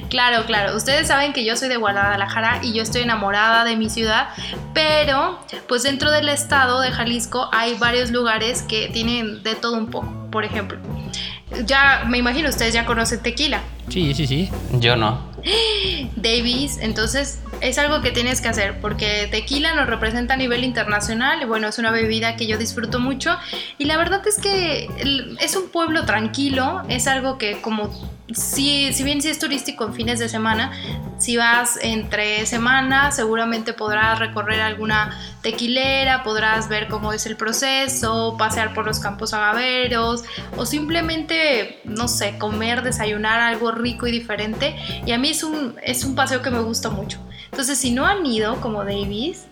Claro, 0.09 0.45
claro. 0.45 0.75
Ustedes 0.77 1.07
saben 1.07 1.33
que 1.33 1.45
yo 1.45 1.57
soy 1.57 1.67
de 1.67 1.77
Guadalajara 1.77 2.59
y 2.61 2.73
yo 2.73 2.83
estoy 2.83 3.01
enamorada 3.01 3.63
de 3.63 3.75
mi 3.75 3.89
ciudad, 3.89 4.29
pero 4.73 5.39
pues 5.67 5.83
dentro 5.83 6.11
del 6.11 6.29
estado 6.29 6.79
de 6.79 6.91
Jalisco 6.91 7.49
hay 7.51 7.73
varios 7.75 8.11
lugares 8.11 8.61
que 8.61 8.89
tienen 8.89 9.41
de 9.41 9.55
todo 9.55 9.77
un 9.77 9.87
poco. 9.87 10.27
Por 10.31 10.45
ejemplo, 10.45 10.77
ya 11.65 12.03
me 12.07 12.17
imagino 12.17 12.49
ustedes 12.49 12.73
ya 12.73 12.85
conocen 12.85 13.21
tequila. 13.23 13.61
Sí, 13.89 14.13
sí, 14.13 14.27
sí. 14.27 14.51
Yo 14.73 14.95
no. 14.95 15.32
Davis, 16.15 16.77
entonces 16.81 17.39
es 17.61 17.77
algo 17.77 18.01
que 18.01 18.11
tienes 18.11 18.41
que 18.41 18.47
hacer 18.47 18.79
porque 18.79 19.27
tequila 19.29 19.73
nos 19.73 19.87
representa 19.87 20.33
a 20.35 20.37
nivel 20.37 20.63
internacional 20.63 21.41
y 21.41 21.45
bueno, 21.45 21.67
es 21.67 21.77
una 21.79 21.91
bebida 21.91 22.35
que 22.35 22.47
yo 22.47 22.57
disfruto 22.57 22.99
mucho 22.99 23.37
y 23.77 23.85
la 23.85 23.97
verdad 23.97 24.25
es 24.27 24.39
que 24.39 24.89
es 25.39 25.55
un 25.55 25.69
pueblo 25.69 26.05
tranquilo, 26.05 26.83
es 26.87 27.07
algo 27.07 27.37
que 27.37 27.61
como 27.61 27.89
si, 28.33 28.93
si 28.93 29.03
bien 29.03 29.21
si 29.21 29.29
es 29.29 29.39
turístico 29.39 29.85
en 29.85 29.93
fines 29.93 30.19
de 30.19 30.29
semana, 30.29 30.71
si 31.17 31.37
vas 31.37 31.77
entre 31.81 32.45
semanas 32.45 33.15
seguramente 33.15 33.73
podrás 33.73 34.19
recorrer 34.19 34.61
alguna 34.61 35.17
tequilera, 35.41 36.23
podrás 36.23 36.69
ver 36.69 36.87
cómo 36.87 37.13
es 37.13 37.25
el 37.25 37.35
proceso, 37.35 38.35
pasear 38.37 38.73
por 38.73 38.85
los 38.85 38.99
campos 38.99 39.33
agaveros 39.33 40.23
o 40.57 40.65
simplemente, 40.65 41.81
no 41.85 42.07
sé, 42.07 42.37
comer, 42.37 42.81
desayunar 42.83 43.39
algo 43.39 43.71
rico 43.71 44.07
y 44.07 44.11
diferente. 44.11 44.75
Y 45.05 45.11
a 45.11 45.17
mí 45.17 45.29
es 45.29 45.43
un, 45.43 45.75
es 45.83 46.03
un 46.03 46.15
paseo 46.15 46.41
que 46.41 46.49
me 46.49 46.59
gusta 46.59 46.89
mucho. 46.89 47.19
Entonces, 47.45 47.77
si 47.77 47.91
no 47.91 48.05
han 48.05 48.25
ido 48.25 48.59
como 48.61 48.83
Davis, 48.83 49.45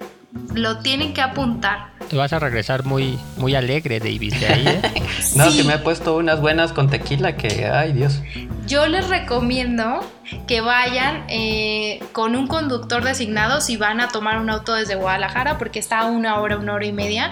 lo 0.54 0.80
tienen 0.80 1.14
que 1.14 1.22
apuntar. 1.22 1.92
Te 2.10 2.18
vas 2.18 2.34
a 2.34 2.40
regresar 2.40 2.84
muy, 2.84 3.18
muy 3.38 3.56
alegre, 3.56 4.00
Davis, 4.00 4.40
de 4.40 4.48
ahí, 4.48 4.68
¿eh? 4.68 4.82
No, 5.36 5.52
que 5.52 5.64
me 5.64 5.76
he 5.76 5.78
puesto 5.78 6.18
unas 6.18 6.42
buenas 6.42 6.74
con 6.74 6.90
tequila 6.90 7.38
que, 7.38 7.68
ay 7.68 7.94
Dios. 7.94 8.22
Yo 8.68 8.88
les 8.88 9.08
recomiendo 9.08 10.02
que 10.48 10.62
vayan 10.62 11.26
eh, 11.30 12.04
con 12.12 12.36
un 12.36 12.48
conductor 12.48 13.04
designado 13.04 13.62
si 13.62 13.78
van 13.78 14.00
a 14.02 14.10
tomar 14.10 14.40
un 14.40 14.50
auto 14.50 14.74
desde 14.74 14.96
Guadalajara, 14.96 15.58
porque 15.58 15.80
está 15.80 16.00
a 16.00 16.06
una 16.06 16.40
hora, 16.40 16.58
una 16.58 16.74
hora 16.74 16.86
y 16.86 16.94
media 16.94 17.32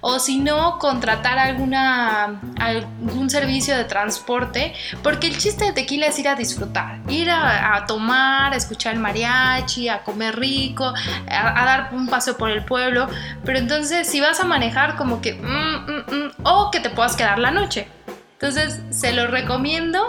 o 0.00 0.18
si 0.18 0.38
no, 0.38 0.78
contratar 0.78 1.38
alguna, 1.38 2.40
algún 2.58 3.30
servicio 3.30 3.76
de 3.76 3.84
transporte, 3.84 4.74
porque 5.02 5.26
el 5.26 5.38
chiste 5.38 5.64
de 5.64 5.72
tequila 5.72 6.06
es 6.06 6.18
ir 6.18 6.28
a 6.28 6.34
disfrutar, 6.34 7.00
ir 7.08 7.30
a, 7.30 7.84
tomar, 7.86 8.52
a 8.52 8.56
escuchar 8.56 8.94
el 8.94 9.00
mariachi, 9.00 9.88
a 9.88 10.02
comer 10.02 10.38
rico, 10.38 10.92
a, 11.28 11.64
dar 11.64 11.90
un 11.92 12.08
paseo 12.08 12.36
por 12.36 12.50
el 12.50 12.64
pueblo, 12.64 13.08
pero 13.44 13.58
entonces 13.58 14.06
si 14.06 14.20
vas 14.20 14.40
a 14.40 14.44
manejar 14.44 14.96
como 14.96 15.20
que, 15.20 15.34
mm, 15.34 15.44
mm, 15.44 16.26
mm, 16.26 16.30
o 16.44 16.70
que 16.70 16.80
te 16.80 16.90
puedas 16.90 17.16
quedar 17.16 17.38
la 17.38 17.50
noche. 17.50 17.88
Entonces, 18.40 18.80
se 18.90 19.12
lo 19.12 19.26
recomiendo. 19.26 20.06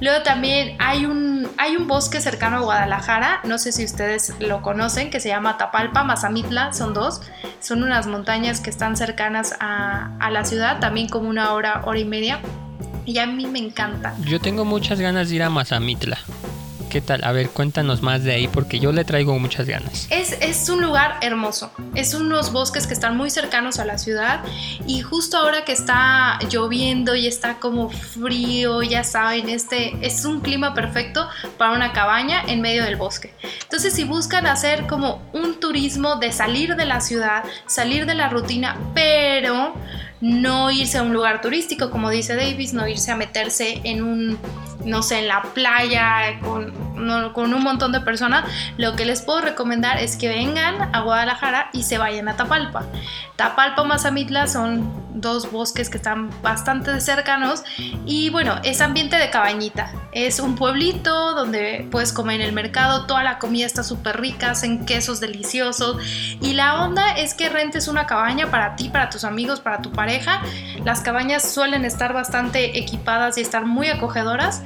Luego 0.00 0.22
también 0.22 0.76
hay 0.78 1.06
un, 1.06 1.48
hay 1.56 1.74
un 1.74 1.88
bosque 1.88 2.20
cercano 2.20 2.58
a 2.58 2.60
Guadalajara, 2.60 3.40
no 3.42 3.58
sé 3.58 3.72
si 3.72 3.84
ustedes 3.84 4.32
lo 4.38 4.62
conocen, 4.62 5.10
que 5.10 5.18
se 5.18 5.28
llama 5.28 5.58
Tapalpa, 5.58 6.04
Mazamitla, 6.04 6.72
son 6.72 6.94
dos. 6.94 7.20
Son 7.58 7.82
unas 7.82 8.06
montañas 8.06 8.60
que 8.60 8.70
están 8.70 8.96
cercanas 8.96 9.56
a, 9.58 10.16
a 10.20 10.30
la 10.30 10.44
ciudad, 10.44 10.78
también 10.78 11.08
como 11.08 11.28
una 11.28 11.52
hora, 11.52 11.82
hora 11.84 11.98
y 11.98 12.04
media. 12.04 12.38
Y 13.06 13.18
a 13.18 13.26
mí 13.26 13.46
me 13.46 13.58
encanta. 13.58 14.14
Yo 14.24 14.40
tengo 14.40 14.64
muchas 14.64 15.00
ganas 15.00 15.28
de 15.28 15.34
ir 15.34 15.42
a 15.42 15.50
Mazamitla. 15.50 16.18
¿Qué 16.94 17.00
tal? 17.00 17.24
A 17.24 17.32
ver, 17.32 17.50
cuéntanos 17.50 18.02
más 18.02 18.22
de 18.22 18.32
ahí 18.34 18.46
porque 18.46 18.78
yo 18.78 18.92
le 18.92 19.04
traigo 19.04 19.36
muchas 19.36 19.66
ganas. 19.66 20.06
Es, 20.10 20.38
es 20.40 20.68
un 20.68 20.80
lugar 20.80 21.16
hermoso. 21.22 21.72
Es 21.96 22.14
unos 22.14 22.52
bosques 22.52 22.86
que 22.86 22.94
están 22.94 23.16
muy 23.16 23.30
cercanos 23.30 23.80
a 23.80 23.84
la 23.84 23.98
ciudad 23.98 24.44
y 24.86 25.00
justo 25.00 25.36
ahora 25.36 25.64
que 25.64 25.72
está 25.72 26.38
lloviendo 26.48 27.16
y 27.16 27.26
está 27.26 27.58
como 27.58 27.90
frío, 27.90 28.80
ya 28.84 29.02
saben, 29.02 29.48
este 29.48 30.06
es 30.06 30.24
un 30.24 30.40
clima 30.40 30.72
perfecto 30.72 31.28
para 31.58 31.72
una 31.72 31.92
cabaña 31.92 32.44
en 32.46 32.60
medio 32.60 32.84
del 32.84 32.94
bosque. 32.94 33.34
Entonces, 33.64 33.92
si 33.92 34.04
buscan 34.04 34.46
hacer 34.46 34.86
como 34.86 35.20
un 35.32 35.58
turismo 35.58 36.14
de 36.20 36.30
salir 36.30 36.76
de 36.76 36.84
la 36.84 37.00
ciudad, 37.00 37.42
salir 37.66 38.06
de 38.06 38.14
la 38.14 38.28
rutina, 38.28 38.78
pero 38.94 39.74
no 40.20 40.70
irse 40.70 40.98
a 40.98 41.02
un 41.02 41.12
lugar 41.12 41.40
turístico, 41.40 41.90
como 41.90 42.08
dice 42.08 42.36
Davis, 42.36 42.72
no 42.72 42.86
irse 42.86 43.10
a 43.10 43.16
meterse 43.16 43.80
en 43.82 44.04
un, 44.04 44.38
no 44.84 45.02
sé, 45.02 45.20
en 45.20 45.28
la 45.28 45.42
playa 45.42 46.38
con, 46.40 46.72
con 47.32 47.54
un 47.54 47.62
montón 47.62 47.92
de 47.92 48.00
personas, 48.00 48.44
lo 48.76 48.96
que 48.96 49.04
les 49.04 49.22
puedo 49.22 49.40
recomendar 49.40 49.98
es 49.98 50.16
que 50.16 50.28
vengan 50.28 50.94
a 50.94 51.00
Guadalajara 51.00 51.70
y 51.72 51.82
se 51.82 51.98
vayan 51.98 52.28
a 52.28 52.36
Tapalpa. 52.36 52.84
Tapalpa, 53.36 53.84
Mazamitla 53.84 54.46
son 54.46 55.04
dos 55.14 55.50
bosques 55.50 55.88
que 55.88 55.96
están 55.96 56.30
bastante 56.42 57.00
cercanos 57.00 57.64
y 58.04 58.30
bueno, 58.30 58.56
es 58.62 58.80
ambiente 58.80 59.16
de 59.16 59.30
cabañita. 59.30 59.90
Es 60.12 60.38
un 60.38 60.54
pueblito 60.54 61.34
donde 61.34 61.88
puedes 61.90 62.12
comer 62.12 62.40
en 62.40 62.46
el 62.46 62.52
mercado, 62.52 63.06
toda 63.06 63.22
la 63.22 63.38
comida 63.38 63.66
está 63.66 63.82
súper 63.82 64.20
rica, 64.20 64.50
hacen 64.50 64.86
quesos 64.86 65.20
deliciosos 65.20 65.96
y 66.40 66.52
la 66.52 66.84
onda 66.84 67.16
es 67.16 67.34
que 67.34 67.48
rentes 67.48 67.88
una 67.88 68.06
cabaña 68.06 68.50
para 68.50 68.76
ti, 68.76 68.88
para 68.88 69.08
tus 69.10 69.24
amigos, 69.24 69.60
para 69.60 69.82
tu 69.82 69.90
pareja. 69.92 70.42
Las 70.84 71.00
cabañas 71.00 71.48
suelen 71.48 71.84
estar 71.84 72.12
bastante 72.12 72.78
equipadas 72.78 73.38
y 73.38 73.40
estar 73.40 73.64
muy 73.64 73.88
acogedoras 73.88 74.62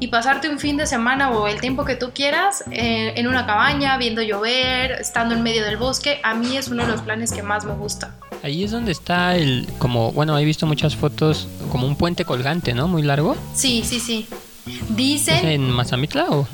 y 0.00 0.08
pasarte 0.08 0.48
un 0.48 0.58
fin 0.58 0.76
de 0.76 0.86
semana 0.86 1.30
o 1.30 1.46
el 1.46 1.60
tiempo 1.60 1.84
que 1.84 1.94
tú 1.94 2.10
quieras 2.12 2.64
eh, 2.70 3.12
en 3.16 3.26
una 3.28 3.46
cabaña, 3.46 3.96
viendo 3.98 4.20
llover, 4.20 4.92
estando 4.92 5.34
en 5.34 5.42
medio 5.42 5.64
del 5.64 5.76
bosque, 5.76 6.20
a 6.24 6.34
mí 6.34 6.56
es 6.56 6.68
uno 6.68 6.84
de 6.84 6.90
los 6.90 7.02
planes 7.02 7.32
que 7.32 7.42
más 7.42 7.64
me 7.64 7.74
gusta. 7.74 8.16
Ahí 8.42 8.64
es 8.64 8.72
donde 8.72 8.90
está 8.90 9.36
el, 9.36 9.68
como, 9.78 10.10
bueno, 10.12 10.36
he 10.38 10.44
visto 10.44 10.66
muchas 10.66 10.96
fotos, 10.96 11.46
como 11.70 11.86
un 11.86 11.96
puente 11.96 12.24
colgante, 12.24 12.74
¿no? 12.74 12.88
Muy 12.88 13.02
largo. 13.02 13.36
Sí, 13.54 13.84
sí, 13.86 14.00
sí. 14.00 14.26
Dicen... 14.88 15.36
¿Es 15.36 15.44
en 15.44 15.70
Mazamitla 15.70 16.26
o...? 16.30 16.48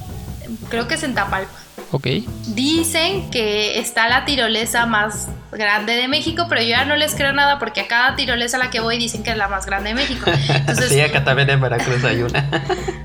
Creo 0.68 0.86
que 0.86 0.94
es 0.94 1.02
en 1.02 1.14
Tapalpa. 1.14 1.57
Ok. 1.90 2.06
Dicen 2.48 3.30
que 3.30 3.78
está 3.78 4.08
la 4.08 4.24
tirolesa 4.24 4.86
más 4.86 5.28
grande 5.52 5.94
de 5.94 6.06
México, 6.08 6.46
pero 6.48 6.60
yo 6.60 6.68
ya 6.68 6.84
no 6.84 6.96
les 6.96 7.14
creo 7.14 7.32
nada 7.32 7.58
porque 7.58 7.80
a 7.80 7.88
cada 7.88 8.14
tirolesa 8.14 8.58
a 8.58 8.60
la 8.60 8.70
que 8.70 8.80
voy 8.80 8.98
dicen 8.98 9.22
que 9.22 9.30
es 9.30 9.36
la 9.36 9.48
más 9.48 9.64
grande 9.64 9.90
de 9.90 9.94
México. 9.94 10.30
Entonces, 10.48 10.90
sí, 10.90 11.00
acá 11.00 11.24
también 11.24 11.48
en 11.48 11.60
Veracruz 11.60 12.04
hay 12.04 12.22
una. 12.22 12.48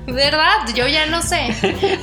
¿Verdad? 0.06 0.74
Yo 0.74 0.86
ya 0.86 1.06
no 1.06 1.22
sé. 1.22 1.54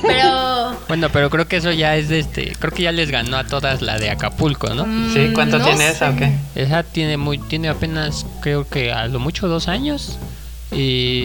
Pero. 0.02 0.80
Bueno, 0.92 1.08
pero 1.10 1.30
creo 1.30 1.48
que 1.48 1.56
eso 1.56 1.70
ya 1.72 1.96
es 1.96 2.08
de 2.08 2.18
este. 2.18 2.52
Creo 2.58 2.72
que 2.72 2.82
ya 2.82 2.92
les 2.92 3.10
ganó 3.10 3.38
a 3.38 3.44
todas 3.44 3.80
la 3.80 3.98
de 3.98 4.10
Acapulco, 4.10 4.74
¿no? 4.74 4.84
Mm, 4.84 5.12
sí, 5.12 5.30
¿cuánto 5.32 5.58
tiene 5.60 5.88
esa 5.88 6.10
o 6.10 6.16
qué? 6.16 6.34
Esa 6.54 6.82
tiene 6.82 7.16
muy, 7.16 7.38
tiene 7.38 7.68
apenas, 7.68 8.26
creo 8.40 8.68
que 8.68 8.92
a 8.92 9.06
lo 9.06 9.18
mucho 9.20 9.48
dos 9.48 9.68
años. 9.68 10.18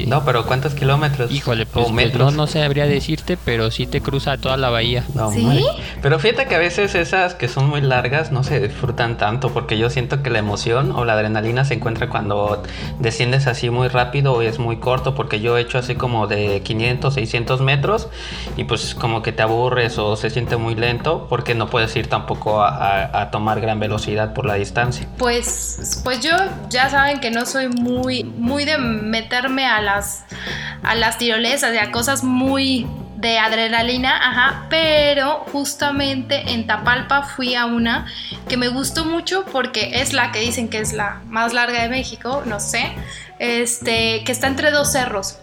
No, 0.07 0.23
pero 0.25 0.45
¿cuántos 0.45 0.73
kilómetros? 0.73 1.31
Híjole, 1.31 1.65
pues, 1.65 1.87
pues 1.89 2.13
no, 2.15 2.31
no 2.31 2.47
sabría 2.47 2.85
decirte, 2.85 3.37
pero 3.43 3.71
sí 3.71 3.87
te 3.87 4.01
cruza 4.01 4.37
toda 4.37 4.57
la 4.57 4.69
bahía. 4.69 5.03
¿Sí? 5.33 5.65
Pero 6.01 6.19
fíjate 6.19 6.47
que 6.47 6.55
a 6.55 6.59
veces 6.59 6.95
esas 6.95 7.33
que 7.33 7.47
son 7.47 7.69
muy 7.69 7.81
largas 7.81 8.31
no 8.31 8.43
se 8.43 8.59
disfrutan 8.59 9.17
tanto, 9.17 9.49
porque 9.49 9.77
yo 9.77 9.89
siento 9.89 10.21
que 10.21 10.29
la 10.29 10.39
emoción 10.39 10.91
o 10.91 11.05
la 11.05 11.13
adrenalina 11.13 11.65
se 11.65 11.75
encuentra 11.75 12.09
cuando 12.09 12.63
desciendes 12.99 13.47
así 13.47 13.69
muy 13.69 13.87
rápido 13.87 14.33
o 14.33 14.41
es 14.41 14.59
muy 14.59 14.77
corto, 14.77 15.15
porque 15.15 15.39
yo 15.39 15.57
he 15.57 15.61
hecho 15.61 15.77
así 15.77 15.95
como 15.95 16.27
de 16.27 16.61
500, 16.61 17.13
600 17.13 17.61
metros 17.61 18.07
y 18.55 18.65
pues 18.65 18.95
como 18.95 19.21
que 19.21 19.31
te 19.31 19.41
aburres 19.41 19.97
o 19.97 20.15
se 20.15 20.29
siente 20.29 20.57
muy 20.57 20.75
lento 20.75 21.27
porque 21.29 21.55
no 21.55 21.69
puedes 21.69 21.95
ir 21.95 22.07
tampoco 22.07 22.61
a, 22.61 23.21
a 23.21 23.31
tomar 23.31 23.61
gran 23.61 23.79
velocidad 23.79 24.33
por 24.33 24.45
la 24.45 24.55
distancia. 24.55 25.07
Pues, 25.17 26.01
pues 26.03 26.21
yo 26.21 26.31
ya 26.69 26.89
saben 26.89 27.19
que 27.19 27.31
no 27.31 27.45
soy 27.45 27.69
muy, 27.69 28.23
muy 28.23 28.65
de 28.65 28.77
meter 29.43 29.71
a 29.71 29.81
las, 29.81 30.25
a 30.83 30.95
las 30.95 31.17
tirolesas 31.17 31.73
y 31.73 31.77
a 31.77 31.91
cosas 31.91 32.23
muy 32.23 32.87
de 33.17 33.39
adrenalina, 33.39 34.15
ajá, 34.15 34.67
pero 34.69 35.45
justamente 35.51 36.51
en 36.51 36.67
Tapalpa 36.67 37.23
fui 37.23 37.55
a 37.55 37.65
una 37.65 38.05
que 38.47 38.57
me 38.57 38.67
gustó 38.67 39.05
mucho 39.05 39.43
porque 39.51 40.01
es 40.01 40.13
la 40.13 40.31
que 40.31 40.39
dicen 40.39 40.69
que 40.69 40.79
es 40.79 40.93
la 40.93 41.21
más 41.25 41.53
larga 41.53 41.81
de 41.81 41.89
México, 41.89 42.43
no 42.45 42.59
sé, 42.59 42.91
este, 43.39 44.23
que 44.23 44.31
está 44.31 44.47
entre 44.47 44.69
dos 44.69 44.91
cerros. 44.91 45.39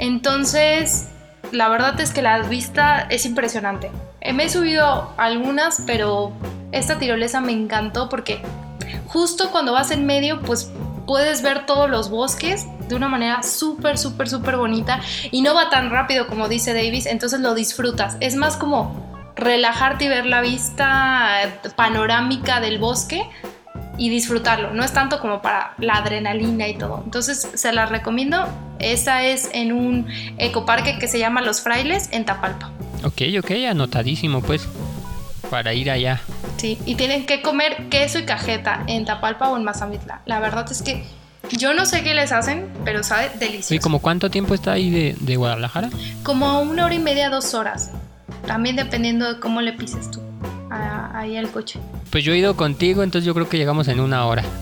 Entonces, 0.00 1.08
la 1.52 1.68
verdad 1.68 2.00
es 2.00 2.12
que 2.12 2.20
la 2.20 2.40
vista 2.40 3.06
es 3.10 3.24
impresionante. 3.26 3.92
Me 4.32 4.44
he 4.44 4.50
subido 4.50 5.12
algunas, 5.16 5.82
pero 5.86 6.32
esta 6.72 6.98
tirolesa 6.98 7.40
me 7.40 7.52
encantó 7.52 8.08
porque 8.08 8.42
justo 9.06 9.50
cuando 9.52 9.72
vas 9.72 9.92
en 9.92 10.04
medio, 10.04 10.40
pues 10.40 10.72
puedes 11.06 11.42
ver 11.42 11.66
todos 11.66 11.88
los 11.88 12.10
bosques 12.10 12.66
de 12.88 12.94
una 12.94 13.08
manera 13.08 13.42
súper, 13.42 13.98
súper, 13.98 14.28
súper 14.28 14.56
bonita 14.56 15.00
y 15.30 15.42
no 15.42 15.54
va 15.54 15.70
tan 15.70 15.90
rápido 15.90 16.26
como 16.26 16.48
dice 16.48 16.74
Davis, 16.74 17.06
entonces 17.06 17.40
lo 17.40 17.54
disfrutas. 17.54 18.16
Es 18.20 18.36
más 18.36 18.56
como 18.56 19.32
relajarte 19.36 20.04
y 20.04 20.08
ver 20.08 20.26
la 20.26 20.40
vista 20.40 21.60
panorámica 21.76 22.60
del 22.60 22.78
bosque 22.78 23.22
y 23.96 24.08
disfrutarlo. 24.08 24.72
No 24.72 24.84
es 24.84 24.92
tanto 24.92 25.20
como 25.20 25.42
para 25.42 25.74
la 25.78 25.94
adrenalina 25.94 26.68
y 26.68 26.76
todo. 26.76 27.02
Entonces 27.04 27.48
se 27.54 27.72
las 27.72 27.90
recomiendo. 27.90 28.46
Esa 28.78 29.24
es 29.24 29.50
en 29.52 29.72
un 29.72 30.06
ecoparque 30.38 30.98
que 30.98 31.08
se 31.08 31.18
llama 31.18 31.42
Los 31.42 31.60
Frailes 31.60 32.08
en 32.12 32.24
Tapalpa. 32.24 32.70
Ok, 33.04 33.22
ok, 33.38 33.50
anotadísimo 33.68 34.40
pues 34.40 34.66
para 35.50 35.74
ir 35.74 35.90
allá. 35.90 36.20
Sí, 36.56 36.78
y 36.86 36.94
tienen 36.94 37.26
que 37.26 37.42
comer 37.42 37.88
queso 37.90 38.18
y 38.18 38.24
cajeta 38.24 38.82
en 38.86 39.04
Tapalpa 39.04 39.50
o 39.50 39.56
en 39.56 39.64
Mazamitla. 39.64 40.22
La 40.24 40.40
verdad 40.40 40.70
es 40.70 40.82
que 40.82 41.04
Yo 41.50 41.74
no 41.74 41.86
sé 41.86 42.02
qué 42.02 42.14
les 42.14 42.32
hacen, 42.32 42.68
pero 42.84 43.02
sabe 43.02 43.30
delicioso. 43.38 43.74
¿Y 43.74 43.78
como 43.78 44.00
cuánto 44.00 44.30
tiempo 44.30 44.54
está 44.54 44.72
ahí 44.72 44.90
de, 44.90 45.16
de 45.20 45.36
Guadalajara? 45.36 45.90
Como 46.22 46.60
una 46.60 46.84
hora 46.86 46.94
y 46.94 46.98
media, 46.98 47.30
dos 47.30 47.54
horas. 47.54 47.90
También 48.46 48.76
dependiendo 48.76 49.32
de 49.32 49.40
cómo 49.40 49.60
le 49.60 49.72
pises 49.72 50.10
tú 50.10 50.20
ahí 51.14 51.36
al 51.36 51.50
coche. 51.50 51.80
Pues 52.10 52.24
yo 52.24 52.32
he 52.32 52.38
ido 52.38 52.56
contigo, 52.56 53.02
entonces 53.02 53.26
yo 53.26 53.34
creo 53.34 53.48
que 53.48 53.56
llegamos 53.56 53.88
en 53.88 54.00
una 54.00 54.26
hora. 54.26 54.44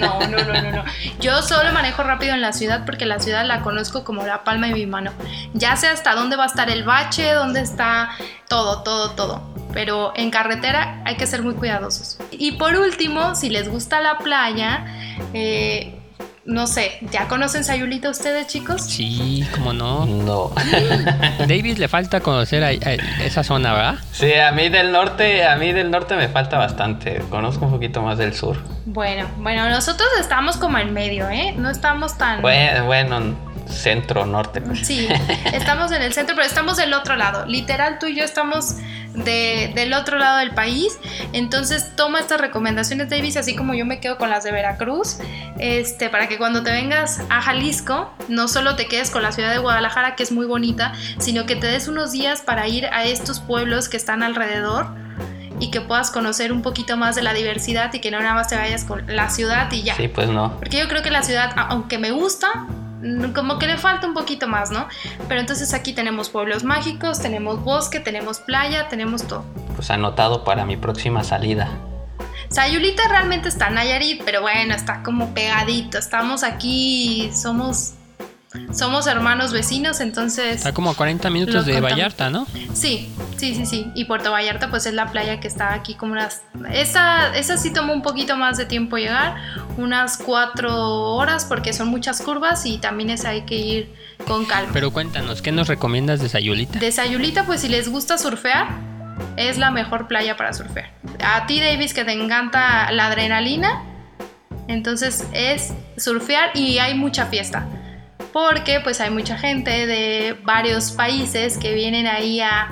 No, 0.00 0.18
no, 0.20 0.38
no, 0.38 0.62
no, 0.62 0.70
no. 0.70 0.84
Yo 1.20 1.42
solo 1.42 1.72
manejo 1.72 2.02
rápido 2.02 2.34
en 2.34 2.40
la 2.40 2.52
ciudad 2.52 2.84
porque 2.84 3.04
la 3.04 3.18
ciudad 3.18 3.44
la 3.44 3.60
conozco 3.60 4.04
como 4.04 4.24
la 4.24 4.44
palma 4.44 4.68
de 4.68 4.74
mi 4.74 4.86
mano. 4.86 5.12
Ya 5.52 5.76
sé 5.76 5.88
hasta 5.88 6.14
dónde 6.14 6.36
va 6.36 6.44
a 6.44 6.46
estar 6.46 6.70
el 6.70 6.84
bache, 6.84 7.32
dónde 7.32 7.60
está 7.60 8.10
todo, 8.48 8.82
todo, 8.82 9.10
todo. 9.10 9.42
Pero 9.72 10.12
en 10.16 10.30
carretera 10.30 11.02
hay 11.04 11.16
que 11.16 11.26
ser 11.26 11.42
muy 11.42 11.54
cuidadosos. 11.54 12.18
Y 12.30 12.52
por 12.52 12.74
último, 12.76 13.34
si 13.34 13.50
les 13.50 13.68
gusta 13.68 14.00
la 14.00 14.18
playa, 14.18 14.86
eh, 15.34 15.99
no 16.46 16.66
sé, 16.66 16.98
¿ya 17.12 17.28
conocen 17.28 17.64
Sayulita 17.64 18.08
ustedes, 18.10 18.46
chicos? 18.46 18.82
Sí, 18.82 19.46
como 19.54 19.72
no. 19.72 20.06
No. 20.06 20.50
David 21.46 21.78
le 21.78 21.88
falta 21.88 22.20
conocer 22.20 22.64
a- 22.64 22.68
a 22.68 22.94
esa 23.24 23.44
zona, 23.44 23.72
¿verdad? 23.74 23.94
Sí, 24.12 24.32
a 24.34 24.50
mí 24.52 24.68
del 24.68 24.90
norte, 24.92 25.44
a 25.44 25.56
mí 25.56 25.72
del 25.72 25.90
norte 25.90 26.16
me 26.16 26.28
falta 26.28 26.58
bastante. 26.58 27.22
Conozco 27.30 27.66
un 27.66 27.72
poquito 27.72 28.02
más 28.02 28.18
del 28.18 28.34
sur. 28.34 28.56
Bueno, 28.86 29.28
bueno, 29.38 29.68
nosotros 29.68 30.08
estamos 30.18 30.56
como 30.56 30.78
en 30.78 30.92
medio, 30.92 31.28
¿eh? 31.28 31.54
No 31.56 31.70
estamos 31.70 32.16
tan... 32.18 32.40
Bueno, 32.42 32.86
bueno, 32.86 33.36
centro, 33.68 34.26
norte. 34.26 34.60
pues. 34.60 34.86
Sí, 34.86 35.08
estamos 35.52 35.92
en 35.92 36.02
el 36.02 36.12
centro, 36.12 36.34
pero 36.34 36.46
estamos 36.46 36.76
del 36.76 36.92
otro 36.94 37.16
lado. 37.16 37.46
Literal, 37.46 37.98
tú 38.00 38.06
y 38.06 38.16
yo 38.16 38.24
estamos 38.24 38.76
de- 39.14 39.72
del 39.74 39.92
otro 39.92 40.18
lado 40.18 40.38
del 40.38 40.52
país. 40.52 40.98
Entonces, 41.32 41.94
toma 41.96 42.20
estas 42.20 42.40
recomendaciones, 42.40 43.08
Davis, 43.10 43.36
así 43.36 43.54
como 43.56 43.74
yo 43.74 43.84
me 43.86 44.00
quedo 44.00 44.16
con 44.18 44.30
las 44.30 44.44
de 44.44 44.52
Veracruz, 44.52 45.18
este, 45.58 46.08
para 46.08 46.28
que 46.28 46.38
cuando 46.38 46.62
te 46.62 46.70
vengas 46.70 47.20
a 47.28 47.40
Jalisco, 47.42 48.10
no 48.28 48.48
solo 48.48 48.76
te 48.76 48.86
quedes 48.86 49.10
con 49.10 49.22
la 49.22 49.32
ciudad 49.32 49.50
de 49.50 49.58
Guadalajara, 49.58 50.14
que 50.16 50.22
es 50.22 50.32
muy 50.32 50.46
bonita, 50.46 50.92
sino 51.18 51.46
que 51.46 51.56
te 51.56 51.66
des 51.66 51.88
unos 51.88 52.12
días 52.12 52.40
para 52.40 52.66
ir 52.68 52.86
a 52.86 53.04
estos 53.04 53.40
pueblos 53.40 53.88
que 53.88 53.96
están 53.96 54.22
alrededor 54.22 54.86
y 55.58 55.70
que 55.70 55.82
puedas 55.82 56.10
conocer 56.10 56.52
un 56.52 56.62
poquito 56.62 56.96
más 56.96 57.14
de 57.16 57.22
la 57.22 57.34
diversidad 57.34 57.92
y 57.92 58.00
que 58.00 58.10
no 58.10 58.18
nada 58.20 58.32
más 58.34 58.48
te 58.48 58.56
vayas 58.56 58.84
con 58.84 59.04
la 59.14 59.28
ciudad 59.28 59.70
y 59.72 59.82
ya. 59.82 59.94
Sí, 59.94 60.08
pues 60.08 60.28
no. 60.28 60.56
Porque 60.58 60.78
yo 60.78 60.88
creo 60.88 61.02
que 61.02 61.10
la 61.10 61.22
ciudad, 61.22 61.52
aunque 61.68 61.98
me 61.98 62.12
gusta, 62.12 62.66
como 63.34 63.58
que 63.58 63.66
le 63.66 63.78
falta 63.78 64.06
un 64.06 64.14
poquito 64.14 64.46
más, 64.48 64.70
¿no? 64.70 64.88
Pero 65.28 65.40
entonces 65.40 65.72
aquí 65.74 65.92
tenemos 65.92 66.28
pueblos 66.30 66.64
mágicos, 66.64 67.20
tenemos 67.20 67.62
bosque, 67.62 68.00
tenemos 68.00 68.40
playa, 68.40 68.88
tenemos 68.88 69.26
todo. 69.26 69.44
Pues 69.76 69.90
anotado 69.90 70.44
para 70.44 70.64
mi 70.64 70.76
próxima 70.76 71.24
salida. 71.24 71.68
Sayulita 72.50 73.06
realmente 73.08 73.48
está 73.48 73.68
en 73.68 73.74
Nayarit, 73.74 74.22
pero 74.24 74.42
bueno, 74.42 74.74
está 74.74 75.02
como 75.02 75.32
pegadito. 75.34 75.98
Estamos 75.98 76.42
aquí, 76.42 77.30
somos, 77.32 77.94
somos 78.72 79.06
hermanos 79.06 79.52
vecinos, 79.52 80.00
entonces... 80.00 80.56
Está 80.56 80.72
como 80.72 80.90
a 80.90 80.94
40 80.94 81.30
minutos 81.30 81.66
de 81.66 81.72
contamos. 81.72 81.92
Vallarta, 81.92 82.30
¿no? 82.30 82.46
Sí, 82.72 83.10
sí, 83.36 83.54
sí, 83.54 83.66
sí. 83.66 83.90
Y 83.94 84.06
Puerto 84.06 84.32
Vallarta 84.32 84.70
pues 84.70 84.86
es 84.86 84.94
la 84.94 85.10
playa 85.10 85.40
que 85.40 85.48
está 85.48 85.72
aquí 85.72 85.94
como 85.94 86.12
unas... 86.12 86.42
Esa, 86.72 87.36
esa 87.36 87.56
sí 87.56 87.72
tomó 87.72 87.92
un 87.92 88.02
poquito 88.02 88.36
más 88.36 88.56
de 88.56 88.66
tiempo 88.66 88.96
llegar, 88.96 89.36
unas 89.76 90.18
cuatro 90.18 91.14
horas 91.14 91.44
porque 91.44 91.72
son 91.72 91.88
muchas 91.88 92.20
curvas 92.22 92.66
y 92.66 92.78
también 92.78 93.10
es 93.10 93.24
hay 93.24 93.42
que 93.42 93.56
ir 93.56 93.94
con 94.26 94.44
calma. 94.44 94.70
Pero 94.72 94.90
cuéntanos, 94.90 95.42
¿qué 95.42 95.52
nos 95.52 95.68
recomiendas 95.68 96.20
de 96.20 96.28
Sayulita? 96.28 96.78
De 96.78 96.90
Sayulita 96.90 97.44
pues 97.44 97.60
si 97.60 97.68
les 97.68 97.88
gusta 97.88 98.18
surfear, 98.18 98.68
es 99.36 99.58
la 99.58 99.70
mejor 99.70 100.08
playa 100.08 100.36
para 100.36 100.52
surfear. 100.52 100.90
A 101.24 101.46
ti 101.46 101.60
Davis 101.60 101.94
que 101.94 102.04
te 102.04 102.12
encanta 102.12 102.90
la 102.90 103.06
adrenalina, 103.06 103.84
entonces 104.66 105.26
es 105.32 105.72
surfear 105.96 106.56
y 106.56 106.78
hay 106.78 106.94
mucha 106.94 107.26
fiesta. 107.26 107.66
Porque 108.32 108.80
pues 108.80 109.00
hay 109.00 109.10
mucha 109.10 109.36
gente 109.36 109.86
de 109.86 110.36
varios 110.44 110.92
países 110.92 111.58
que 111.58 111.74
vienen 111.74 112.06
ahí 112.06 112.40
a 112.40 112.68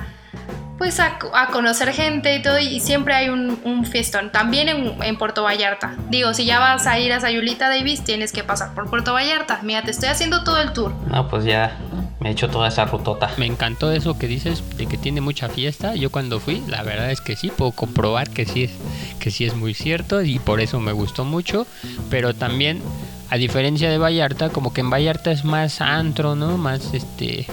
pues 0.79 1.01
a, 1.01 1.19
a 1.33 1.47
conocer 1.47 1.91
gente 1.91 2.37
y 2.37 2.41
todo 2.41 2.57
y 2.57 2.79
siempre 2.79 3.13
hay 3.13 3.27
un, 3.27 3.59
un 3.65 3.85
fiestón. 3.85 4.31
También 4.31 4.69
en, 4.69 5.03
en 5.03 5.17
Puerto 5.17 5.43
Vallarta. 5.43 5.95
Digo, 6.09 6.33
si 6.33 6.45
ya 6.45 6.59
vas 6.59 6.87
a 6.87 6.97
ir 6.97 7.11
a 7.11 7.19
Sayulita 7.19 7.67
Davis, 7.67 8.01
tienes 8.05 8.31
que 8.31 8.45
pasar 8.45 8.73
por 8.73 8.89
Puerto 8.89 9.11
Vallarta. 9.11 9.59
Mira, 9.61 9.83
te 9.83 9.91
estoy 9.91 10.07
haciendo 10.07 10.45
todo 10.45 10.61
el 10.61 10.71
tour. 10.71 10.93
No, 11.11 11.27
pues 11.27 11.43
ya 11.43 11.77
me 12.21 12.29
he 12.29 12.31
hecho 12.31 12.49
toda 12.49 12.69
esa 12.69 12.85
rutota. 12.85 13.29
Me 13.37 13.45
encantó 13.45 13.91
eso 13.91 14.17
que 14.17 14.27
dices 14.27 14.63
de 14.77 14.87
que 14.87 14.97
tiene 14.97 15.19
mucha 15.19 15.49
fiesta. 15.49 15.95
Yo 15.95 16.11
cuando 16.11 16.39
fui, 16.39 16.63
la 16.67 16.81
verdad 16.83 17.11
es 17.11 17.19
que 17.19 17.35
sí, 17.35 17.49
puedo 17.49 17.73
comprobar 17.73 18.29
que 18.29 18.45
sí 18.45 18.63
es, 18.63 18.71
que 19.19 19.31
sí 19.31 19.43
es 19.45 19.55
muy 19.55 19.73
cierto 19.73 20.21
y 20.21 20.39
por 20.39 20.61
eso 20.61 20.79
me 20.79 20.93
gustó 20.93 21.25
mucho. 21.25 21.67
Pero 22.09 22.33
también, 22.33 22.81
a 23.29 23.35
diferencia 23.37 23.89
de 23.89 23.97
Vallarta, 23.97 24.49
como 24.49 24.73
que 24.73 24.81
en 24.81 24.89
Vallarta 24.89 25.31
es 25.31 25.43
más 25.45 25.81
antro, 25.81 26.35
¿no? 26.35 26.57
Más 26.57 26.93
este 26.93 27.47